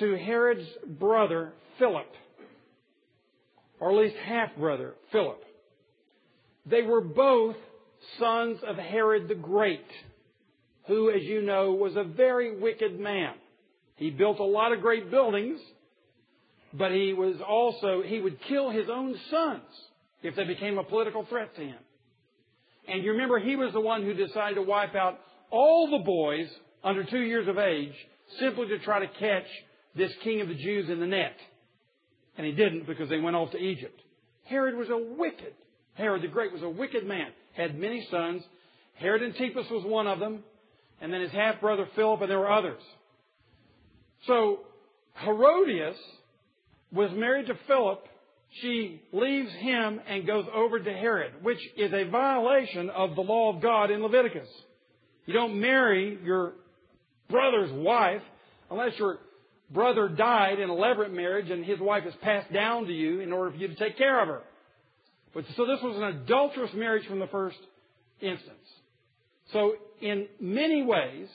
[0.00, 2.06] to Herod's brother, Philip,
[3.80, 5.42] or at least half brother, Philip.
[6.66, 7.56] They were both
[8.18, 9.86] sons of Herod the Great,
[10.88, 13.32] who, as you know, was a very wicked man.
[13.96, 15.58] He built a lot of great buildings,
[16.74, 19.62] but he was also, he would kill his own sons
[20.22, 21.78] if they became a political threat to him.
[22.86, 25.18] And you remember he was the one who decided to wipe out
[25.50, 26.48] all the boys
[26.82, 27.94] under two years of age
[28.38, 29.46] simply to try to catch
[29.96, 31.36] this king of the Jews in the net.
[32.36, 34.00] And he didn't because they went off to Egypt.
[34.44, 35.54] Herod was a wicked,
[35.94, 38.42] Herod the Great was a wicked man, had many sons.
[38.94, 40.42] Herod Antipas was one of them,
[41.00, 42.82] and then his half brother Philip, and there were others.
[44.26, 44.60] So
[45.24, 45.96] Herodias
[46.92, 48.04] was married to Philip.
[48.60, 53.54] She leaves him and goes over to Herod, which is a violation of the law
[53.54, 54.48] of God in Leviticus.
[55.26, 56.54] You don't marry your
[57.30, 58.22] brother's wife
[58.70, 59.18] unless your
[59.70, 63.32] brother died in a levirate marriage and his wife is passed down to you in
[63.32, 64.42] order for you to take care of her.
[65.32, 67.58] But so this was an adulterous marriage from the first
[68.20, 68.56] instance.
[69.52, 71.28] So in many ways,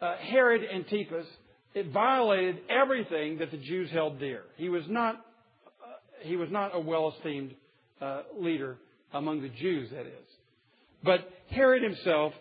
[0.00, 1.26] uh, Herod Antipas
[1.74, 4.42] it violated everything that the Jews held dear.
[4.56, 5.20] He was not, uh,
[6.20, 7.54] he was not a well-esteemed
[8.00, 8.76] uh, leader
[9.14, 10.28] among the Jews, that is.
[11.02, 12.34] But Herod himself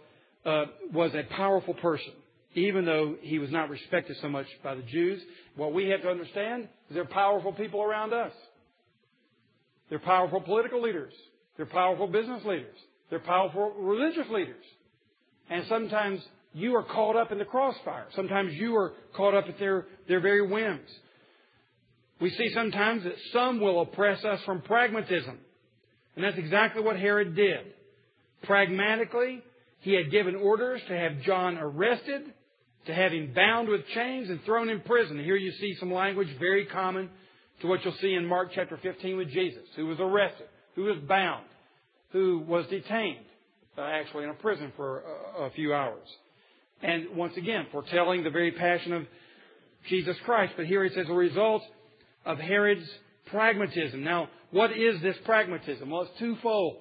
[0.46, 2.14] uh, was a powerful person,
[2.54, 5.22] even though he was not respected so much by the Jews.
[5.56, 8.34] What we have to understand is there are powerful people around us.
[9.90, 11.14] They're powerful political leaders.
[11.58, 12.76] They're powerful business leaders.
[13.10, 14.64] They're powerful religious leaders.
[15.50, 16.22] And sometimes
[16.54, 18.08] you are caught up in the crossfire.
[18.16, 20.90] Sometimes you are caught up at their, their very whims.
[22.20, 25.40] We see sometimes that some will oppress us from pragmatism.
[26.16, 27.74] And that's exactly what Herod did.
[28.44, 29.42] Pragmatically,
[29.80, 32.34] he had given orders to have John arrested,
[32.86, 35.24] to have him bound with chains and thrown in prison.
[35.24, 37.10] Here you see some language very common
[37.62, 40.98] to what you'll see in Mark chapter 15 with Jesus, who was arrested, who was
[41.08, 41.46] bound,
[42.12, 43.26] who was detained,
[43.78, 45.04] uh, actually in a prison for
[45.38, 46.08] a, a few hours.
[46.82, 49.04] And once again, foretelling the very passion of
[49.88, 50.54] Jesus Christ.
[50.58, 51.62] But here it says a result
[52.26, 52.88] of Herod's
[53.28, 54.04] pragmatism.
[54.04, 55.90] Now, what is this pragmatism?
[55.90, 56.78] Well, it's twofold.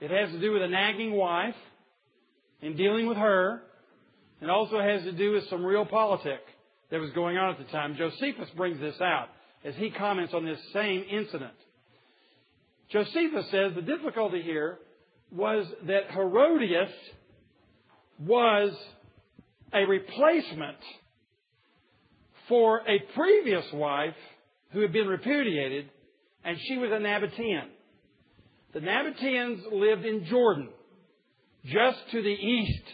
[0.00, 1.54] It has to do with a nagging wife
[2.62, 3.62] and dealing with her.
[4.40, 6.38] It also has to do with some realpolitik
[6.90, 7.96] that was going on at the time.
[7.96, 9.28] Josephus brings this out
[9.64, 11.52] as he comments on this same incident.
[12.90, 14.78] Josephus says the difficulty here
[15.30, 16.90] was that Herodias
[18.20, 18.72] was
[19.72, 20.78] a replacement
[22.48, 24.14] for a previous wife
[24.72, 25.90] who had been repudiated,
[26.44, 27.68] and she was a Nabatean.
[28.72, 30.68] The Nabateans lived in Jordan,
[31.64, 32.84] just to the east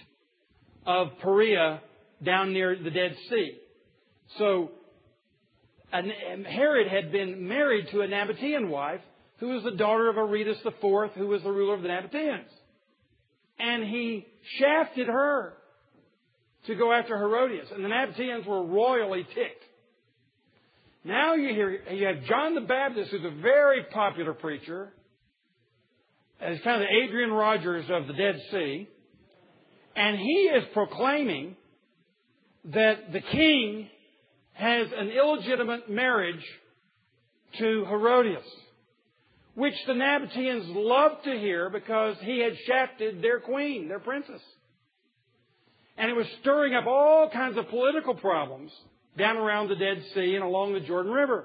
[0.87, 1.81] of Perea,
[2.23, 3.59] down near the Dead Sea.
[4.39, 4.71] So,
[5.93, 9.01] um, Herod had been married to a Nabatean wife
[9.39, 12.49] who was the daughter of Aretas IV, who was the ruler of the Nabateans.
[13.59, 14.27] And he
[14.59, 15.55] shafted her
[16.67, 19.65] to go after Herodias, and the Nabateans were royally ticked.
[21.05, 24.93] Now you hear you have John the Baptist, who's a very popular preacher,
[26.41, 28.89] as kind of the Adrian Rogers of the Dead Sea,
[29.97, 31.57] and he is proclaiming
[32.67, 33.89] that the king
[34.55, 36.45] has an illegitimate marriage
[37.59, 38.45] to Herodias,
[39.55, 44.41] which the Nabateans loved to hear because he had shafted their queen, their princess.
[45.97, 48.73] And it was stirring up all kinds of political problems
[49.17, 51.45] down around the Dead Sea and along the Jordan River.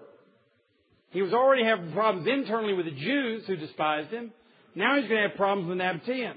[1.12, 4.32] He was already having problems internally with the Jews who despised him.
[4.76, 6.36] Now he's going to have problems with the Nabateans.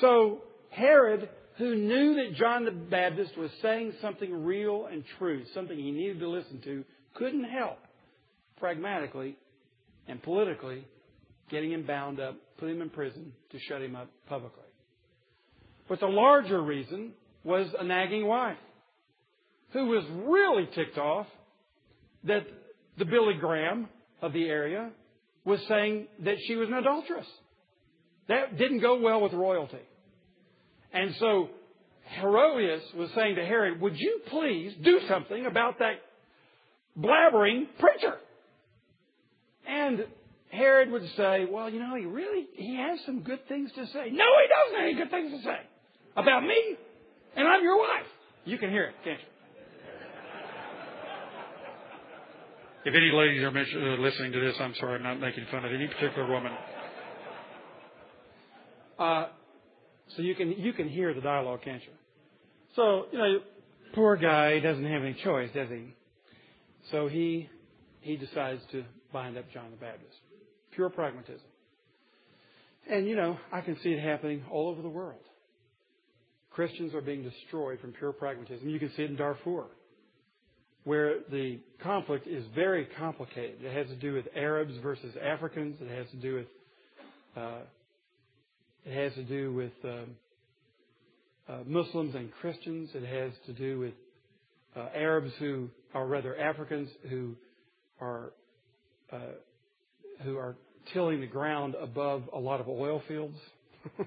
[0.00, 5.76] So Herod, who knew that John the Baptist was saying something real and true, something
[5.76, 7.78] he needed to listen to, couldn't help
[8.58, 9.36] pragmatically
[10.08, 10.86] and politically
[11.50, 14.62] getting him bound up, put him in prison to shut him up publicly.
[15.90, 17.12] But the larger reason
[17.44, 18.56] was a nagging wife
[19.74, 21.26] who was really ticked off
[22.24, 22.46] that
[22.96, 23.88] the Billy Graham
[24.22, 24.90] of the area
[25.44, 27.26] was saying that she was an adulteress.
[28.28, 29.80] That didn't go well with royalty.
[30.92, 31.48] And so
[32.20, 35.94] Herodias was saying to Herod, Would you please do something about that
[36.98, 38.16] blabbering preacher?
[39.66, 40.04] And
[40.50, 44.10] Herod would say, Well, you know, he really he has some good things to say.
[44.10, 45.58] No, he doesn't have any good things to say
[46.16, 46.76] about me,
[47.36, 48.06] and I'm your wife.
[48.44, 49.26] You can hear it, can't you?
[52.84, 55.72] If any ladies are uh, listening to this, I'm sorry, I'm not making fun of
[55.72, 56.52] any particular woman.
[58.98, 59.26] Uh,
[60.16, 61.92] so you can you can hear the dialogue, can't you?
[62.76, 63.38] So you know,
[63.94, 65.94] poor guy doesn't have any choice, does he?
[66.90, 67.48] So he
[68.00, 70.16] he decides to bind up John the Baptist.
[70.74, 71.46] Pure pragmatism.
[72.90, 75.20] And you know, I can see it happening all over the world.
[76.50, 78.68] Christians are being destroyed from pure pragmatism.
[78.68, 79.66] You can see it in Darfur
[80.84, 83.62] where the conflict is very complicated.
[83.62, 85.76] It has to do with Arabs versus Africans.
[85.80, 86.46] It has to do with
[87.36, 87.58] uh,
[88.84, 90.16] it has to do with um,
[91.48, 92.90] uh, Muslims and Christians.
[92.94, 93.94] It has to do with
[94.76, 97.36] uh, Arabs who are rather Africans who
[98.00, 98.32] are
[99.12, 99.18] uh,
[100.24, 100.56] who are
[100.92, 103.36] tilling the ground above a lot of oil fields.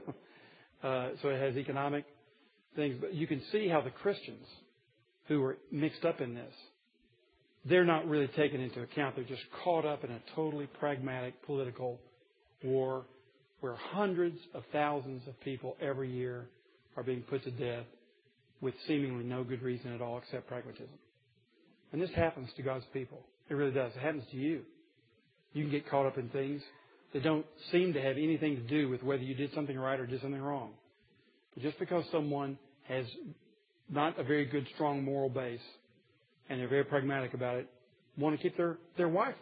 [0.83, 2.05] Uh, so it has economic
[2.75, 4.45] things, but you can see how the Christians
[5.27, 6.53] who are mixed up in this.
[7.67, 9.15] They're not really taken into account.
[9.15, 11.99] They're just caught up in a totally pragmatic political
[12.63, 13.05] war
[13.65, 16.45] where hundreds of thousands of people every year
[16.95, 17.87] are being put to death
[18.61, 20.99] with seemingly no good reason at all except pragmatism.
[21.91, 23.21] And this happens to God's people.
[23.49, 23.91] It really does.
[23.95, 24.61] It happens to you.
[25.53, 26.61] You can get caught up in things
[27.13, 30.05] that don't seem to have anything to do with whether you did something right or
[30.05, 30.69] did something wrong.
[31.55, 33.07] But just because someone has
[33.89, 35.59] not a very good, strong moral base,
[36.49, 37.67] and they're very pragmatic about it,
[38.15, 39.33] want to keep their, their wife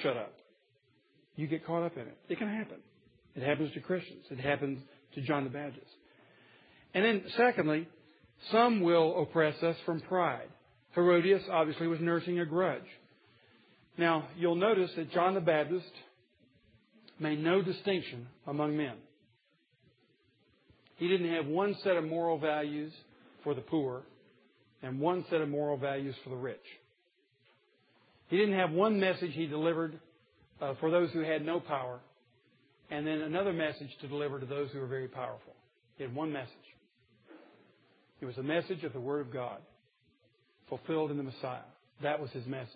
[0.00, 0.32] shut up.
[1.34, 2.16] You get caught up in it.
[2.28, 2.76] It can happen.
[3.38, 4.24] It happens to Christians.
[4.30, 4.80] It happens
[5.14, 5.86] to John the Baptist.
[6.92, 7.86] And then, secondly,
[8.50, 10.48] some will oppress us from pride.
[10.96, 12.82] Herodias obviously was nursing a grudge.
[13.96, 15.86] Now, you'll notice that John the Baptist
[17.20, 18.96] made no distinction among men.
[20.96, 22.92] He didn't have one set of moral values
[23.44, 24.02] for the poor
[24.82, 26.56] and one set of moral values for the rich.
[28.26, 30.00] He didn't have one message he delivered
[30.60, 32.00] uh, for those who had no power
[32.90, 35.54] and then another message to deliver to those who are very powerful.
[35.96, 36.52] He had one message.
[38.20, 39.58] It was a message of the Word of God
[40.68, 41.60] fulfilled in the Messiah.
[42.02, 42.68] That was his message.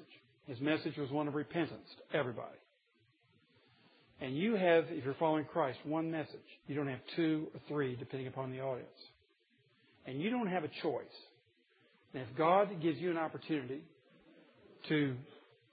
[0.46, 2.58] His message was one of repentance to everybody.
[4.20, 6.38] And you have, if you're following Christ, one message.
[6.68, 8.88] You don't have two or three, depending upon the audience
[10.06, 11.04] and you don't have a choice.
[12.12, 13.82] And if God gives you an opportunity
[14.88, 15.14] to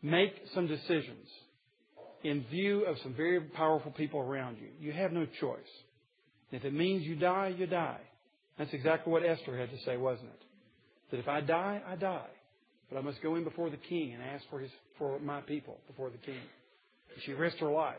[0.02, 1.28] make some decisions
[2.24, 5.60] in view of some very powerful people around you, you have no choice.
[6.52, 8.02] If it means you die, you die.
[8.58, 10.42] That's exactly what Esther had to say, wasn't it?
[11.12, 12.28] That if I die, I die.
[12.90, 15.78] But I must go in before the king and ask for his for my people
[15.88, 16.42] before the king.
[17.14, 17.98] And she risked her life.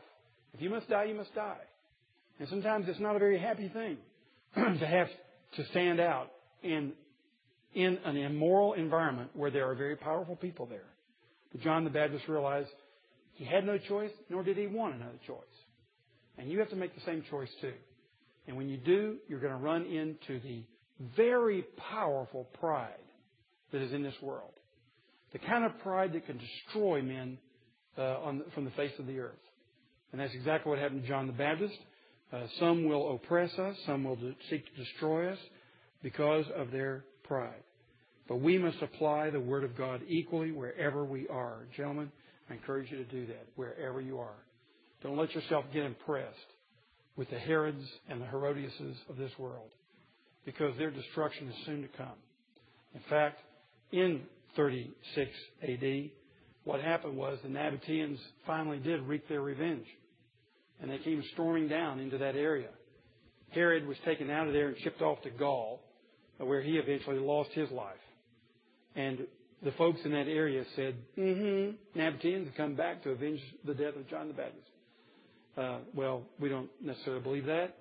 [0.53, 1.61] If you must die, you must die.
[2.39, 3.99] And sometimes it's not a very happy thing
[4.55, 5.09] to have
[5.57, 6.31] to stand out
[6.63, 6.93] in,
[7.75, 10.89] in an immoral environment where there are very powerful people there.
[11.53, 12.69] But John the Baptist realized
[13.41, 15.39] he had no choice, nor did he want another choice.
[16.37, 17.73] And you have to make the same choice too.
[18.47, 20.63] And when you do, you're going to run into the
[21.17, 22.91] very powerful pride
[23.73, 24.53] that is in this world.
[25.33, 27.39] The kind of pride that can destroy men
[27.97, 29.33] uh, on, from the face of the earth.
[30.13, 31.79] And that's exactly what happened to John the Baptist.
[32.31, 34.19] Uh, some will oppress us, some will
[34.51, 35.39] seek to destroy us
[36.03, 37.65] because of their pride.
[38.29, 41.61] But we must apply the Word of God equally wherever we are.
[41.75, 42.13] Gentlemen,
[42.51, 44.45] I encourage you to do that wherever you are.
[45.03, 46.37] Don't let yourself get impressed
[47.17, 49.71] with the Herods and the Herodiases of this world
[50.45, 52.19] because their destruction is soon to come.
[52.95, 53.39] In fact,
[53.93, 54.23] in
[54.57, 55.31] 36
[55.63, 56.11] AD,
[56.65, 59.87] what happened was the Nabateans finally did wreak their revenge
[60.81, 62.69] and they came storming down into that area.
[63.51, 65.83] Herod was taken out of there and shipped off to Gaul,
[66.39, 67.95] where he eventually lost his life.
[68.95, 69.27] And
[69.63, 73.97] the folks in that area said, mm-hmm, Nabateans have come back to avenge the death
[73.97, 74.67] of John the Baptist.
[75.57, 77.77] Uh, well, we don't necessarily believe that,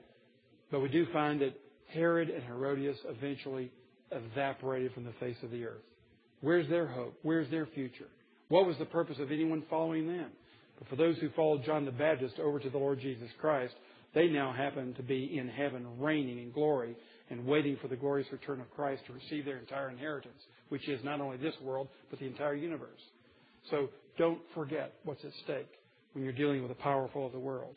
[0.71, 1.53] but we do find that
[1.88, 3.71] Herod and Herodias eventually
[4.11, 5.84] evaporated from the face of the earth.
[6.41, 7.17] Where's their hope?
[7.21, 8.07] Where's their future?
[8.49, 10.32] What was the purpose of anyone following them?
[10.80, 13.75] But for those who followed John the Baptist over to the Lord Jesus Christ,
[14.13, 16.95] they now happen to be in heaven, reigning in glory
[17.30, 21.03] and waiting for the glorious return of Christ to receive their entire inheritance, which is
[21.03, 22.99] not only this world, but the entire universe.
[23.69, 25.69] So don't forget what's at stake
[26.13, 27.75] when you're dealing with the powerful of the world.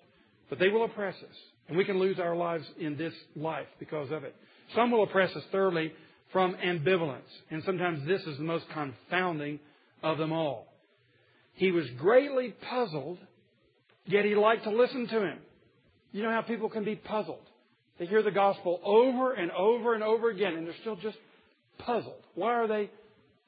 [0.48, 1.36] But they will oppress us,
[1.68, 4.34] and we can lose our lives in this life because of it.
[4.74, 5.92] Some will oppress us thirdly
[6.32, 9.60] from ambivalence, and sometimes this is the most confounding
[10.02, 10.66] of them all.
[11.54, 13.18] He was greatly puzzled,
[14.06, 15.38] yet he liked to listen to him.
[16.10, 17.46] You know how people can be puzzled.
[17.98, 21.18] They hear the gospel over and over and over again, and they're still just
[21.78, 22.22] puzzled.
[22.34, 22.90] Why are they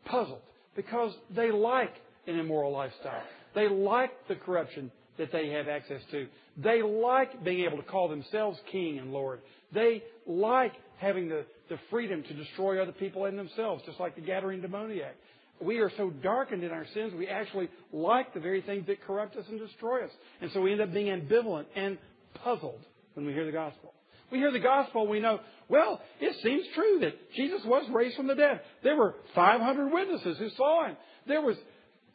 [0.05, 0.43] puzzled?
[0.77, 1.95] Because they like
[2.27, 3.23] an immoral lifestyle.
[3.55, 6.27] They like the corruption that they have access to.
[6.57, 9.41] They like being able to call themselves king and lord.
[9.73, 14.23] They like having the, the freedom to destroy other people and themselves, just like the
[14.23, 15.15] Gadarene demoniac.
[15.61, 19.37] We are so darkened in our sins, we actually like the very things that corrupt
[19.37, 20.11] us and destroy us.
[20.41, 21.97] And so we end up being ambivalent and
[22.43, 22.81] puzzled
[23.15, 23.95] when we hear the gospel.
[24.31, 28.27] We hear the gospel, we know, well, it seems true that Jesus was raised from
[28.27, 28.61] the dead.
[28.83, 30.97] There were 500 witnesses who saw him.
[31.27, 31.57] There was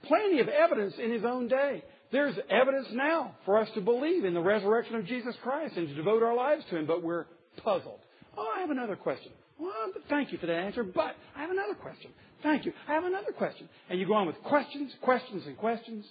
[0.03, 1.84] plenty of evidence in his own day.
[2.12, 5.93] There's evidence now for us to believe in the resurrection of Jesus Christ and to
[5.93, 7.26] devote our lives to him, but we're
[7.64, 7.99] puzzled.
[8.38, 9.32] Oh, I have another question.
[9.60, 9.74] Well,
[10.10, 12.12] thank you for that answer, but I have another question.
[12.41, 12.74] Thank you.
[12.88, 13.68] I have another question.
[13.89, 16.05] And you go on with questions, questions, and questions,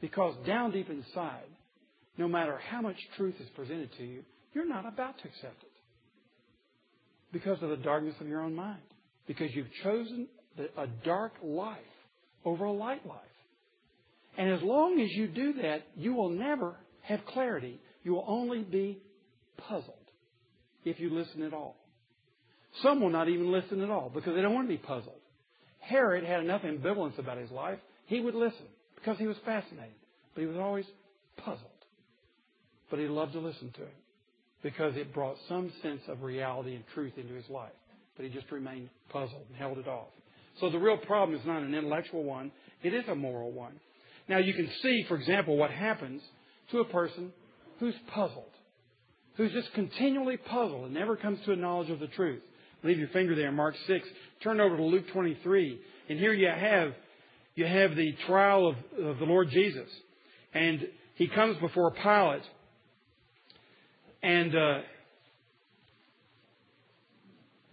[0.00, 1.44] because down deep inside,
[2.16, 4.22] no matter how much truth is presented to you,
[4.54, 5.72] you're not about to accept it
[7.32, 8.82] because of the darkness of your own mind.
[9.26, 10.28] Because you've chosen
[10.76, 11.78] a dark life
[12.44, 13.18] over a light life.
[14.36, 17.80] And as long as you do that, you will never have clarity.
[18.02, 18.98] You will only be
[19.56, 19.94] puzzled
[20.84, 21.76] if you listen at all.
[22.82, 25.20] Some will not even listen at all because they don't want to be puzzled.
[25.80, 27.78] Herod had enough ambivalence about his life.
[28.06, 29.94] He would listen because he was fascinated,
[30.34, 30.86] but he was always
[31.36, 31.68] puzzled.
[32.90, 33.94] But he loved to listen to it
[34.62, 37.72] because it brought some sense of reality and truth into his life.
[38.16, 40.08] But he just remained puzzled and held it off.
[40.60, 42.52] So the real problem is not an intellectual one,
[42.82, 43.72] it is a moral one.
[44.28, 46.22] Now you can see, for example, what happens
[46.70, 47.32] to a person
[47.80, 48.44] who's puzzled,
[49.36, 52.42] who's just continually puzzled and never comes to a knowledge of the truth.
[52.84, 54.08] Leave your finger there, Mark 6.
[54.42, 55.80] Turn over to Luke 23.
[56.08, 56.92] And here you have,
[57.54, 59.88] you have the trial of, of the Lord Jesus.
[60.52, 62.42] And he comes before Pilate.
[64.22, 64.78] And uh,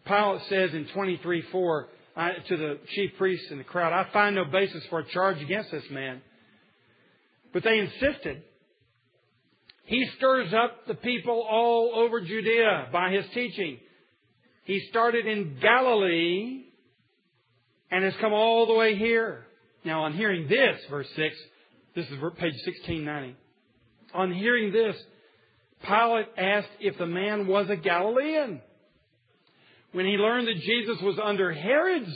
[0.08, 4.36] Pilate says in 23 4 I, to the chief priests and the crowd, I find
[4.36, 6.22] no basis for a charge against this man.
[7.54, 8.44] But they insisted.
[9.86, 13.80] He stirs up the people all over Judea by his teaching.
[14.66, 16.66] He started in Galilee
[17.90, 19.46] and has come all the way here.
[19.84, 21.36] Now, on hearing this, verse 6,
[21.96, 23.36] this is page 1690.
[24.14, 24.96] On hearing this,
[25.86, 28.62] Pilate asked if the man was a Galilean.
[29.92, 32.16] When he learned that Jesus was under Herod's,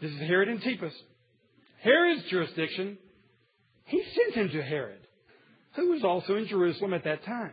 [0.00, 0.92] this is Herod Antipas,
[1.80, 2.98] Herod's jurisdiction,
[3.84, 5.00] he sent him to Herod,
[5.74, 7.52] who was also in Jerusalem at that time.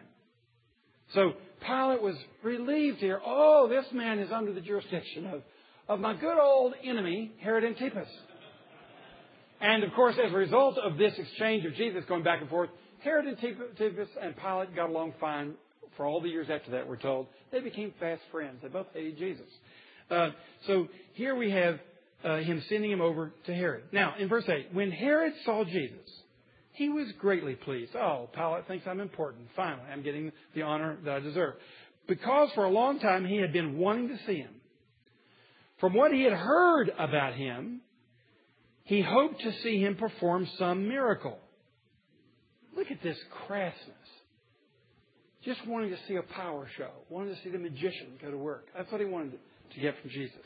[1.14, 1.34] So
[1.66, 3.22] Pilate was relieved here.
[3.26, 5.42] Oh, this man is under the jurisdiction of,
[5.88, 8.10] of my good old enemy, Herod Antipas.
[9.62, 12.70] And of course, as a result of this exchange of Jesus going back and forth,
[13.06, 15.54] Herod Antipas and Pilate got along fine
[15.96, 17.28] for all the years after that, we're told.
[17.52, 18.60] They became fast friends.
[18.62, 19.48] They both hated Jesus.
[20.10, 20.30] Uh,
[20.68, 21.80] so here we have
[22.24, 23.84] uh, him sending him over to Herod.
[23.92, 26.10] Now, in verse 8, when Herod saw Jesus,
[26.74, 27.96] he was greatly pleased.
[27.96, 29.48] Oh, Pilate thinks I'm important.
[29.56, 31.54] Finally, I'm getting the honor that I deserve.
[32.08, 34.54] Because for a long time he had been wanting to see him.
[35.80, 37.82] From what he had heard about him,
[38.84, 41.40] he hoped to see him perform some miracle.
[42.76, 43.18] Look at this
[43.48, 43.74] crassness.
[45.44, 48.68] Just wanting to see a power show, wanting to see the magician go to work.
[48.76, 49.34] That's what he wanted
[49.74, 50.46] to get from Jesus.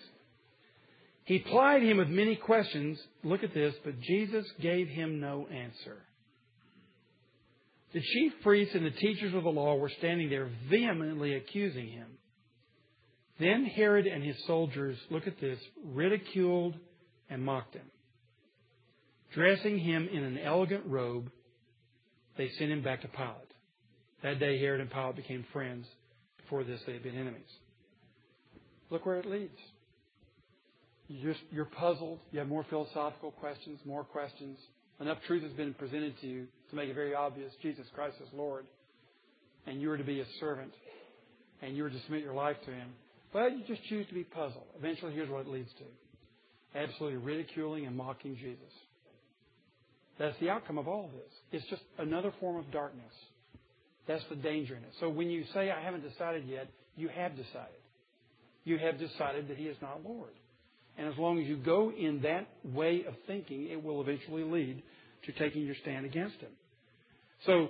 [1.24, 3.00] He plied him with many questions.
[3.24, 5.98] Look at this, but Jesus gave him no answer.
[7.94, 12.08] The chief priests and the teachers of the law were standing there vehemently accusing him.
[13.40, 16.76] Then Herod and his soldiers, look at this, ridiculed
[17.30, 17.90] and mocked him.
[19.34, 21.32] Dressing him in an elegant robe,
[22.40, 23.52] they sent him back to Pilate.
[24.24, 25.86] That day, Herod and Pilate became friends.
[26.42, 27.52] Before this, they had been enemies.
[28.90, 29.60] Look where it leads.
[31.10, 32.20] you're, you're puzzled.
[32.32, 34.58] You have more philosophical questions, more questions.
[35.02, 38.30] Enough truth has been presented to you to make it very obvious Jesus Christ is
[38.34, 38.66] Lord.
[39.68, 40.72] And you are to be a servant.
[41.62, 42.88] And you are to submit your life to Him.
[43.34, 44.68] But you just choose to be puzzled.
[44.78, 48.72] Eventually, here's what it leads to absolutely ridiculing and mocking Jesus.
[50.20, 51.32] That's the outcome of all of this.
[51.52, 53.14] It's just another form of darkness.
[54.08, 54.92] That's the danger in it.
[55.00, 56.68] So when you say, I haven't decided yet,
[56.98, 57.80] you have decided.
[58.66, 60.32] You have decided that He is not Lord.
[60.98, 64.84] And as long as you go in that way of thinking, it will eventually lead
[65.26, 66.52] to taking your stand against Him.
[67.46, 67.70] So,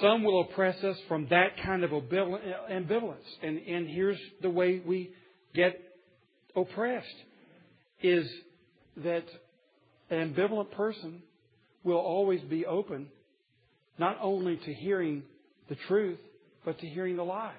[0.00, 3.16] some will oppress us from that kind of ambivalence.
[3.42, 5.10] And, and here's the way we
[5.54, 5.78] get
[6.56, 7.06] oppressed
[8.02, 8.26] is
[8.96, 9.24] that
[10.10, 11.22] an ambivalent person
[11.84, 13.08] will always be open
[13.98, 15.22] not only to hearing
[15.68, 16.18] the truth,
[16.64, 17.54] but to hearing the lies.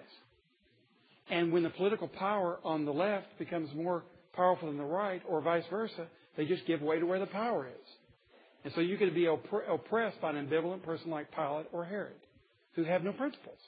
[1.29, 4.03] And when the political power on the left becomes more
[4.33, 6.07] powerful than the right, or vice versa,
[6.37, 7.87] they just give way to where the power is.
[8.63, 12.15] And so you could be oppressed by an ambivalent person like Pilate or Herod,
[12.73, 13.59] who have no principles,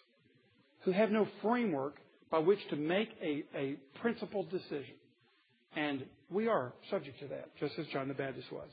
[0.82, 1.96] who have no framework
[2.30, 4.96] by which to make a, a principled decision.
[5.76, 8.70] And we are subject to that, just as John the Baptist was.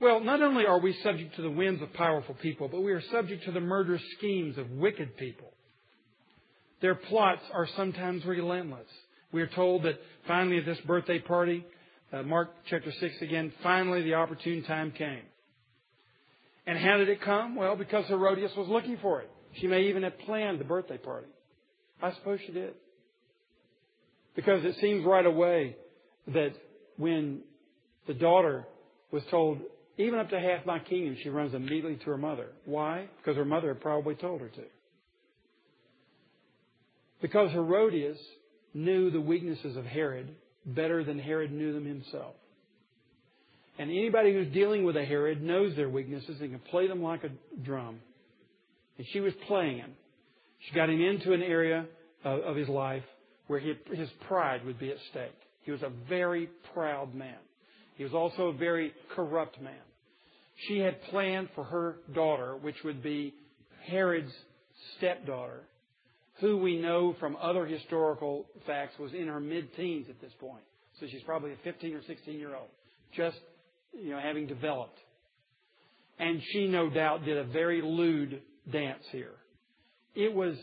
[0.00, 3.02] Well, not only are we subject to the whims of powerful people, but we are
[3.12, 5.52] subject to the murderous schemes of wicked people.
[6.80, 8.88] Their plots are sometimes relentless.
[9.32, 11.64] We are told that finally at this birthday party,
[12.12, 15.22] uh, Mark chapter 6 again, finally the opportune time came.
[16.66, 17.56] And how did it come?
[17.56, 19.30] Well, because Herodias was looking for it.
[19.60, 21.28] She may even have planned the birthday party.
[22.02, 22.74] I suppose she did.
[24.34, 25.76] Because it seems right away
[26.28, 26.52] that
[26.96, 27.40] when
[28.06, 28.66] the daughter
[29.10, 29.58] was told,
[29.96, 32.48] even up to half my kingdom, she runs immediately to her mother.
[32.64, 33.08] Why?
[33.18, 34.62] Because her mother had probably told her to.
[37.22, 38.18] Because Herodias
[38.74, 40.34] knew the weaknesses of Herod
[40.66, 42.34] better than Herod knew them himself.
[43.78, 47.24] And anybody who's dealing with a Herod knows their weaknesses and can play them like
[47.24, 47.30] a
[47.62, 48.00] drum.
[48.98, 49.92] And she was playing him.
[50.60, 51.86] She got him into an area
[52.24, 53.02] of, of his life
[53.46, 55.34] where he, his pride would be at stake.
[55.62, 57.36] He was a very proud man.
[57.96, 59.74] He was also a very corrupt man.
[60.68, 63.34] She had planned for her daughter, which would be
[63.86, 64.32] Herod's
[64.96, 65.62] stepdaughter,
[66.40, 70.64] who we know from other historical facts was in her mid-teens at this point.
[71.00, 72.68] So she's probably a 15 or 16 year old,
[73.16, 73.38] just
[73.92, 74.98] you know having developed.
[76.18, 78.40] And she no doubt did a very lewd
[78.72, 79.34] dance here.
[80.14, 80.56] It was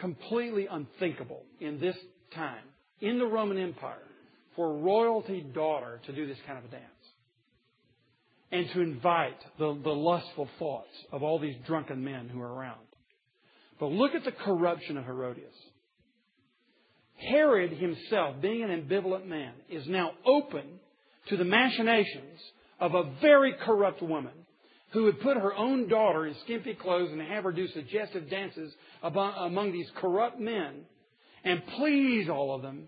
[0.00, 1.96] completely unthinkable in this
[2.34, 2.64] time
[3.00, 4.05] in the Roman Empire
[4.56, 6.82] for a royalty daughter to do this kind of a dance
[8.50, 12.80] and to invite the, the lustful thoughts of all these drunken men who are around.
[13.78, 15.52] But look at the corruption of Herodias.
[17.16, 20.64] Herod himself, being an ambivalent man, is now open
[21.28, 22.40] to the machinations
[22.78, 24.32] of a very corrupt woman
[24.92, 28.72] who would put her own daughter in skimpy clothes and have her do suggestive dances
[29.02, 30.84] among these corrupt men
[31.44, 32.86] and please all of them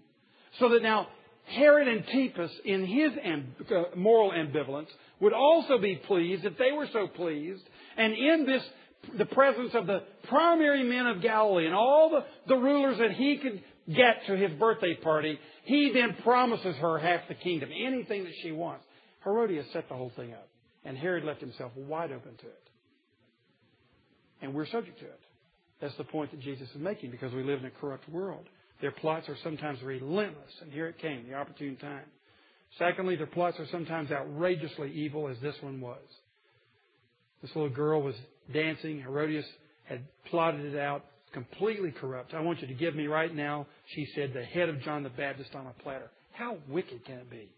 [0.59, 1.07] so that now
[1.49, 4.89] Herod Antipas, in his uh, moral ambivalence,
[5.21, 7.63] would also be pleased if they were so pleased.
[7.97, 8.63] And in this
[9.17, 13.39] the presence of the primary men of Galilee and all the, the rulers that he
[13.39, 13.63] could
[13.95, 18.53] get to his birthday party, he then promises her half the kingdom, anything that she
[18.53, 18.85] wants.
[19.25, 20.49] Herodias set the whole thing up,
[20.85, 22.69] and Herod left himself wide open to it.
[24.43, 25.21] And we're subject to it.
[25.81, 28.47] That's the point that Jesus is making because we live in a corrupt world.
[28.81, 32.05] Their plots are sometimes relentless, and here it came, the opportune time.
[32.79, 35.99] Secondly, their plots are sometimes outrageously evil, as this one was.
[37.43, 38.15] This little girl was
[38.53, 39.01] dancing.
[39.01, 39.47] Herodias
[39.85, 42.35] had plotted it out, completely corrupt.
[42.35, 45.09] I want you to give me right now, she said, the head of John the
[45.09, 46.11] Baptist on a platter.
[46.33, 47.51] How wicked can it be?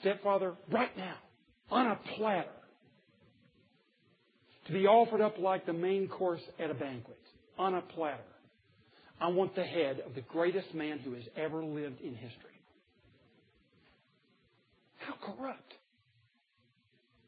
[0.00, 1.16] Stepfather, right now,
[1.70, 2.48] on a platter.
[4.66, 7.18] To be offered up like the main course at a banquet,
[7.58, 8.22] on a platter.
[9.24, 12.60] I want the head of the greatest man who has ever lived in history.
[14.98, 15.72] How corrupt.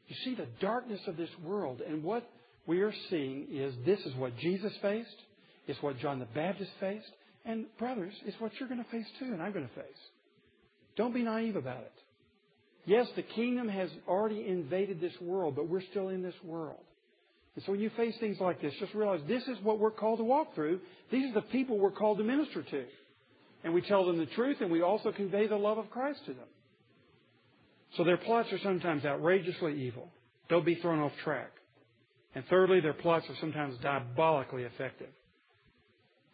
[0.05, 2.29] You see the darkness of this world, and what
[2.67, 5.09] we are seeing is this is what Jesus faced,
[5.65, 7.09] it's what John the Baptist faced,
[7.45, 10.01] and brothers, it's what you're going to face too, and I'm going to face.
[10.97, 11.93] Don't be naive about it.
[12.85, 16.77] Yes, the kingdom has already invaded this world, but we're still in this world.
[17.57, 20.19] And so when you face things like this, just realize this is what we're called
[20.19, 20.79] to walk through.
[21.11, 22.85] These are the people we're called to minister to.
[23.63, 26.33] And we tell them the truth, and we also convey the love of Christ to
[26.33, 26.45] them.
[27.95, 30.11] So their plots are sometimes outrageously evil.
[30.49, 31.49] Don't be thrown off track.
[32.35, 35.09] And thirdly, their plots are sometimes diabolically effective.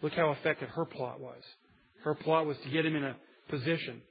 [0.02, 1.42] Look how effective her plot was.
[2.04, 3.16] Her plot was to get him in a
[3.48, 4.02] position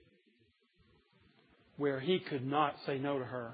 [1.77, 3.53] where he could not say no to her.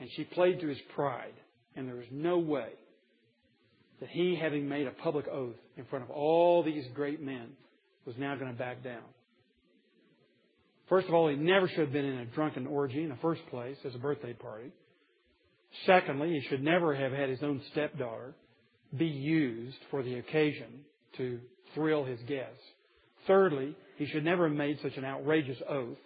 [0.00, 1.34] And she played to his pride.
[1.76, 2.70] And there was no way
[4.00, 7.48] that he, having made a public oath in front of all these great men,
[8.06, 9.02] was now going to back down.
[10.88, 13.42] First of all, he never should have been in a drunken orgy in the first
[13.50, 14.72] place as a birthday party.
[15.86, 18.34] Secondly, he should never have had his own stepdaughter
[18.96, 20.84] be used for the occasion
[21.16, 21.38] to
[21.74, 22.62] thrill his guests.
[23.26, 25.98] Thirdly, he should never have made such an outrageous oath,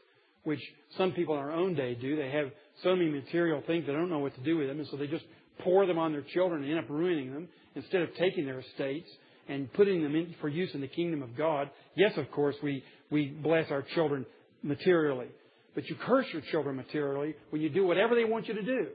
[0.43, 0.61] which
[0.99, 2.17] some people in our own day do.
[2.17, 2.51] They have
[2.83, 5.07] so many material things they don't know what to do with them, and so they
[5.07, 5.25] just
[5.61, 9.09] pour them on their children and end up ruining them instead of taking their estates
[9.49, 11.71] and putting them in for use in the kingdom of God.
[11.95, 14.27] Yes, of course, we, we bless our children
[14.63, 15.29] materially.
[15.75, 18.87] But you curse your children materially when you do whatever they want you to do.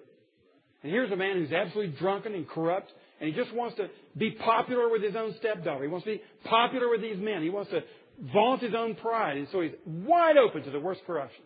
[0.82, 4.32] And here's a man who's absolutely drunken and corrupt, and he just wants to be
[4.32, 5.84] popular with his own stepdaughter.
[5.84, 7.44] He wants to be popular with these men.
[7.44, 7.82] He wants to
[8.34, 11.46] vaunt his own pride, and so he's wide open to the worst corruptions.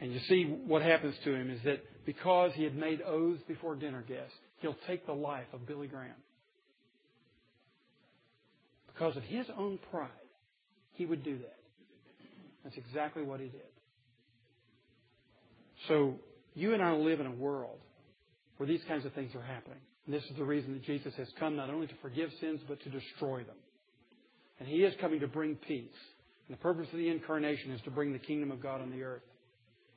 [0.00, 3.76] And you see what happens to him is that because he had made oaths before
[3.76, 6.14] dinner guests, he'll take the life of Billy Graham.
[8.92, 10.08] Because of his own pride,
[10.92, 11.56] he would do that.
[12.64, 13.62] That's exactly what he did.
[15.88, 16.14] So,
[16.54, 17.78] you and I live in a world
[18.56, 19.78] where these kinds of things are happening.
[20.06, 22.80] And this is the reason that Jesus has come not only to forgive sins, but
[22.82, 23.56] to destroy them.
[24.60, 25.88] And he is coming to bring peace.
[26.48, 29.02] And the purpose of the incarnation is to bring the kingdom of God on the
[29.02, 29.22] earth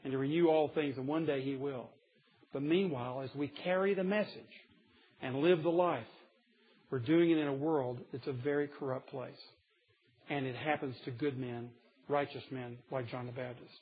[0.04, 1.90] and to renew all things, and one day he will.
[2.56, 4.56] But meanwhile, as we carry the message
[5.22, 6.08] and live the life,
[6.90, 9.36] we're doing it in a world that's a very corrupt place.
[10.30, 11.70] And it happens to good men,
[12.08, 13.76] righteous men like John the Baptist.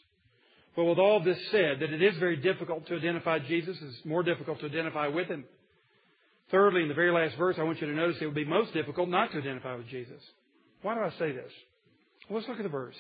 [0.76, 4.24] But with all this said, that it is very difficult to identify Jesus, it's more
[4.24, 5.46] difficult to identify with him.
[6.50, 8.74] Thirdly, in the very last verse, I want you to notice it would be most
[8.74, 10.24] difficult not to identify with Jesus.
[10.82, 11.52] Why do I say this?
[12.28, 12.98] Well, let's look at the verse.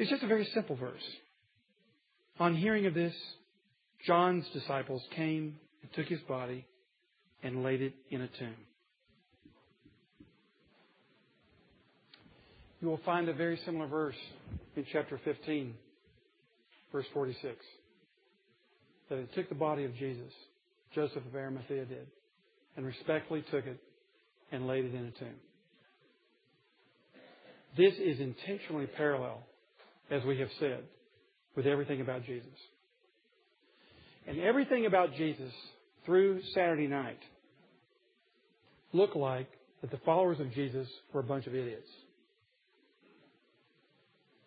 [0.00, 1.00] It's just a very simple verse.
[2.40, 3.14] On hearing of this,
[4.06, 6.66] John's disciples came and took his body
[7.42, 8.54] and laid it in a tomb.
[12.80, 14.16] You will find a very similar verse
[14.74, 15.74] in chapter 15,
[16.90, 17.54] verse 46.
[19.08, 20.32] That they took the body of Jesus,
[20.92, 22.06] Joseph of Arimathea did,
[22.76, 23.78] and respectfully took it
[24.50, 25.34] and laid it in a tomb.
[27.76, 29.42] This is intentionally parallel,
[30.10, 30.82] as we have said,
[31.54, 32.48] with everything about Jesus.
[34.26, 35.52] And everything about Jesus
[36.06, 37.18] through Saturday night
[38.92, 39.48] looked like
[39.80, 41.88] that the followers of Jesus were a bunch of idiots.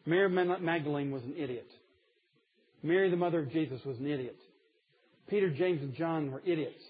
[0.05, 1.67] Mary Magdalene was an idiot.
[2.83, 4.37] Mary, the mother of Jesus, was an idiot.
[5.27, 6.83] Peter, James, and John were idiots.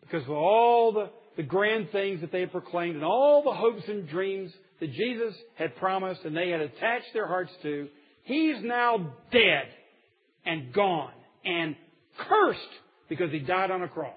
[0.00, 3.82] Because of all the, the grand things that they had proclaimed and all the hopes
[3.88, 7.88] and dreams that Jesus had promised and they had attached their hearts to,
[8.24, 9.68] he's now dead
[10.46, 11.12] and gone
[11.46, 11.76] and
[12.28, 12.60] cursed
[13.08, 14.12] because he died on a cross.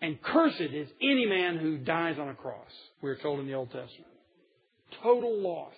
[0.00, 2.70] And cursed is any man who dies on a cross,
[3.02, 4.12] we're told in the Old Testament.
[5.02, 5.74] Total loss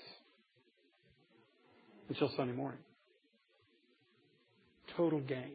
[2.08, 2.80] until Sunday morning.
[4.96, 5.52] Total gain.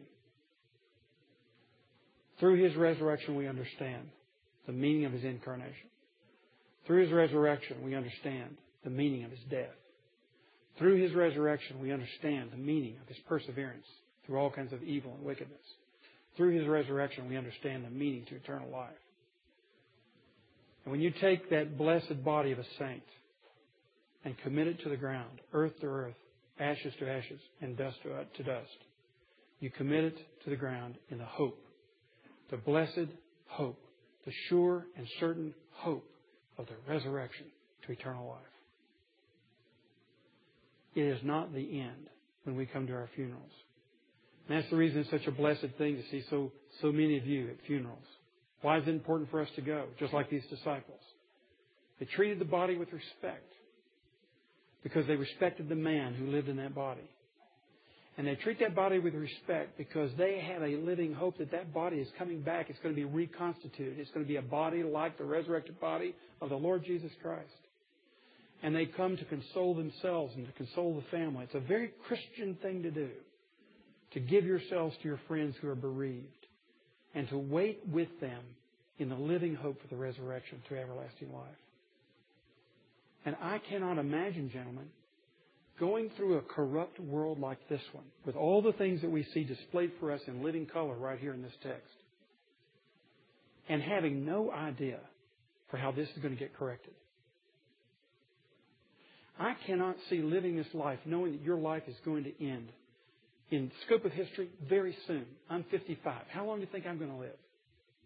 [2.40, 4.08] Through his resurrection, we understand
[4.66, 5.88] the meaning of his incarnation.
[6.86, 9.74] Through his resurrection, we understand the meaning of his death.
[10.78, 13.86] Through his resurrection, we understand the meaning of his perseverance
[14.26, 15.60] through all kinds of evil and wickedness.
[16.36, 18.90] Through his resurrection, we understand the meaning to eternal life.
[20.84, 23.02] And when you take that blessed body of a saint
[24.24, 26.14] and commit it to the ground, earth to earth,
[26.58, 28.68] ashes to ashes, and dust to, dust.
[29.60, 31.58] You commit it to the ground in the hope,
[32.50, 33.10] the blessed
[33.46, 33.78] hope,
[34.24, 36.08] the sure and certain hope
[36.58, 37.46] of the resurrection
[37.86, 38.53] to eternal life.
[40.94, 42.08] It is not the end
[42.44, 43.50] when we come to our funerals.
[44.48, 47.26] And that's the reason it's such a blessed thing to see so, so many of
[47.26, 48.04] you at funerals.
[48.62, 49.86] Why is it important for us to go?
[49.98, 51.00] Just like these disciples.
[51.98, 53.50] They treated the body with respect
[54.82, 57.08] because they respected the man who lived in that body.
[58.16, 61.74] And they treat that body with respect because they have a living hope that that
[61.74, 62.70] body is coming back.
[62.70, 63.98] It's going to be reconstituted.
[63.98, 67.48] It's going to be a body like the resurrected body of the Lord Jesus Christ.
[68.64, 71.44] And they come to console themselves and to console the family.
[71.44, 73.10] It's a very Christian thing to do.
[74.14, 76.46] To give yourselves to your friends who are bereaved.
[77.14, 78.40] And to wait with them
[78.98, 81.44] in the living hope for the resurrection to everlasting life.
[83.26, 84.86] And I cannot imagine, gentlemen,
[85.78, 89.44] going through a corrupt world like this one, with all the things that we see
[89.44, 91.92] displayed for us in living color right here in this text,
[93.68, 95.00] and having no idea
[95.70, 96.94] for how this is going to get corrected.
[99.38, 102.68] I cannot see living this life knowing that your life is going to end
[103.50, 105.26] in scope of history very soon.
[105.50, 106.22] I'm 55.
[106.30, 107.36] How long do you think I'm going to live?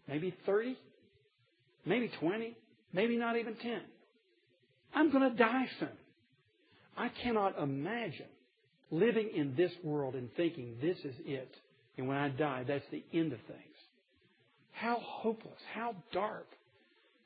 [0.07, 0.77] Maybe 30?
[1.85, 2.57] Maybe 20?
[2.93, 3.81] Maybe not even 10.
[4.93, 5.89] I'm going to die soon.
[6.97, 8.25] I cannot imagine
[8.91, 11.53] living in this world and thinking this is it.
[11.97, 13.59] And when I die, that's the end of things.
[14.71, 16.47] How hopeless, how dark.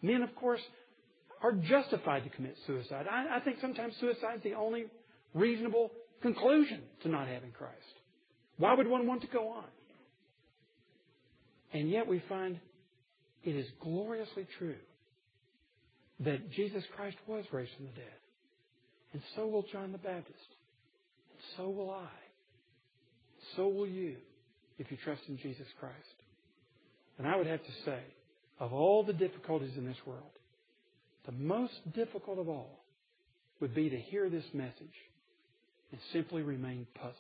[0.02, 0.62] Men, of course,
[1.44, 3.06] are justified to commit suicide.
[3.12, 4.86] I, I think sometimes suicide is the only
[5.34, 5.92] reasonable
[6.22, 7.76] conclusion to not having Christ.
[8.58, 9.66] Why would one want to go on?
[11.74, 12.60] And yet we find
[13.44, 14.78] it is gloriously true
[16.22, 18.20] that Jesus Christ was raised from the dead.
[19.12, 20.48] And so will John the Baptist.
[21.32, 22.10] And so will I.
[23.58, 24.16] So will you
[24.80, 25.96] if you trust in Jesus Christ.
[27.18, 28.00] And I would have to say,
[28.60, 30.32] of all the difficulties in this world,
[31.26, 32.84] the most difficult of all
[33.60, 34.96] would be to hear this message
[35.92, 37.18] and simply remain puzzled.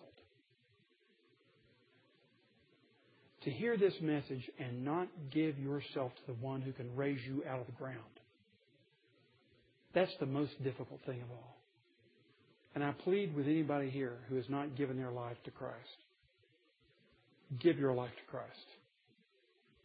[3.44, 7.44] To hear this message and not give yourself to the one who can raise you
[7.48, 8.00] out of the ground.
[9.94, 11.58] That's the most difficult thing of all.
[12.76, 15.78] And I plead with anybody here who has not given their life to Christ.
[17.60, 18.50] Give your life to Christ.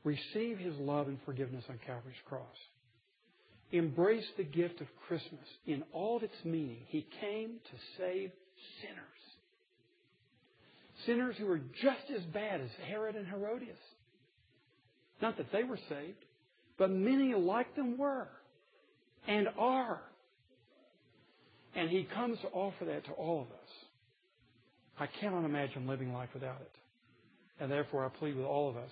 [0.05, 2.57] Receive His love and forgiveness on Calvary's cross.
[3.71, 6.79] Embrace the gift of Christmas in all its meaning.
[6.89, 8.31] He came to save
[8.81, 9.05] sinners.
[11.07, 13.77] Sinners who were just as bad as Herod and Herodias.
[15.21, 16.25] Not that they were saved,
[16.79, 18.29] but many like them were
[19.27, 20.01] and are.
[21.75, 23.71] And He comes to offer that to all of us.
[24.99, 26.73] I cannot imagine living life without it.
[27.61, 28.91] And therefore, I plead with all of us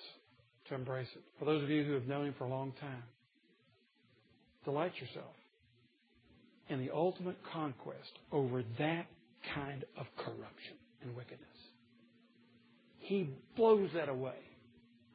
[0.68, 1.22] to embrace it.
[1.38, 3.02] For those of you who have known Him for a long time,
[4.66, 5.32] delight yourself
[6.68, 9.06] in the ultimate conquest over that
[9.54, 11.48] kind of corruption and wickedness.
[12.98, 14.34] He blows that away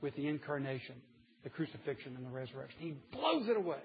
[0.01, 0.95] with the incarnation,
[1.43, 2.79] the crucifixion, and the resurrection.
[2.79, 3.83] He blows it away.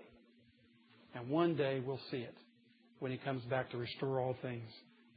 [1.15, 2.35] And one day we'll see it
[3.01, 4.71] when He comes back to restore all things.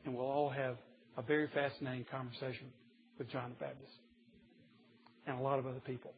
[0.06, 0.78] And we'll all have
[1.18, 2.68] a very fascinating conversation
[3.20, 3.94] with John the Baptist
[5.28, 6.12] and a lot of other people.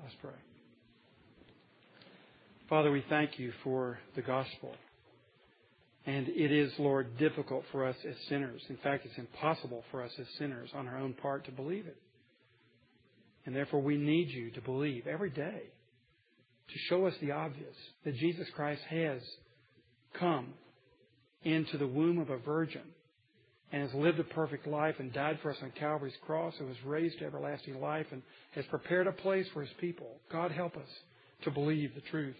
[0.00, 0.53] Let's pray.
[2.68, 4.74] Father, we thank you for the gospel.
[6.06, 8.62] And it is, Lord, difficult for us as sinners.
[8.68, 11.96] In fact, it's impossible for us as sinners on our own part to believe it.
[13.46, 15.62] And therefore, we need you to believe every day
[16.68, 19.20] to show us the obvious that Jesus Christ has
[20.18, 20.54] come
[21.42, 22.82] into the womb of a virgin
[23.72, 26.82] and has lived a perfect life and died for us on Calvary's cross and was
[26.84, 30.20] raised to everlasting life and has prepared a place for his people.
[30.32, 30.88] God help us
[31.42, 32.36] to believe the truth,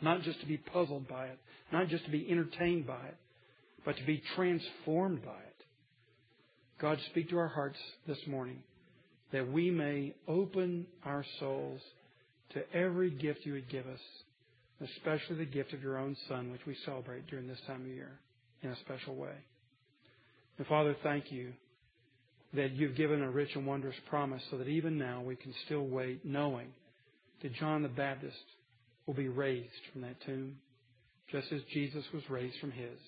[0.00, 1.38] not just to be puzzled by it,
[1.72, 3.16] not just to be entertained by it,
[3.84, 5.64] but to be transformed by it.
[6.80, 8.58] God, speak to our hearts this morning
[9.32, 11.80] that we may open our souls
[12.52, 14.00] to every gift you would give us,
[14.82, 18.12] especially the gift of your own Son, which we celebrate during this time of year
[18.62, 19.34] in a special way.
[20.58, 21.52] And Father, thank you
[22.54, 25.86] that you've given a rich and wondrous promise so that even now we can still
[25.86, 26.68] wait knowing
[27.42, 28.36] that John the Baptist
[29.06, 30.56] will be raised from that tomb
[31.30, 32.98] just as Jesus was raised from his.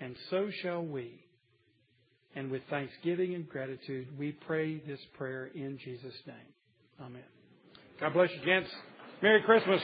[0.00, 1.20] And so shall we.
[2.34, 6.36] And with thanksgiving and gratitude, we pray this prayer in Jesus' name.
[7.00, 7.22] Amen.
[8.00, 8.70] God bless you, gents.
[9.22, 9.80] Merry Christmas.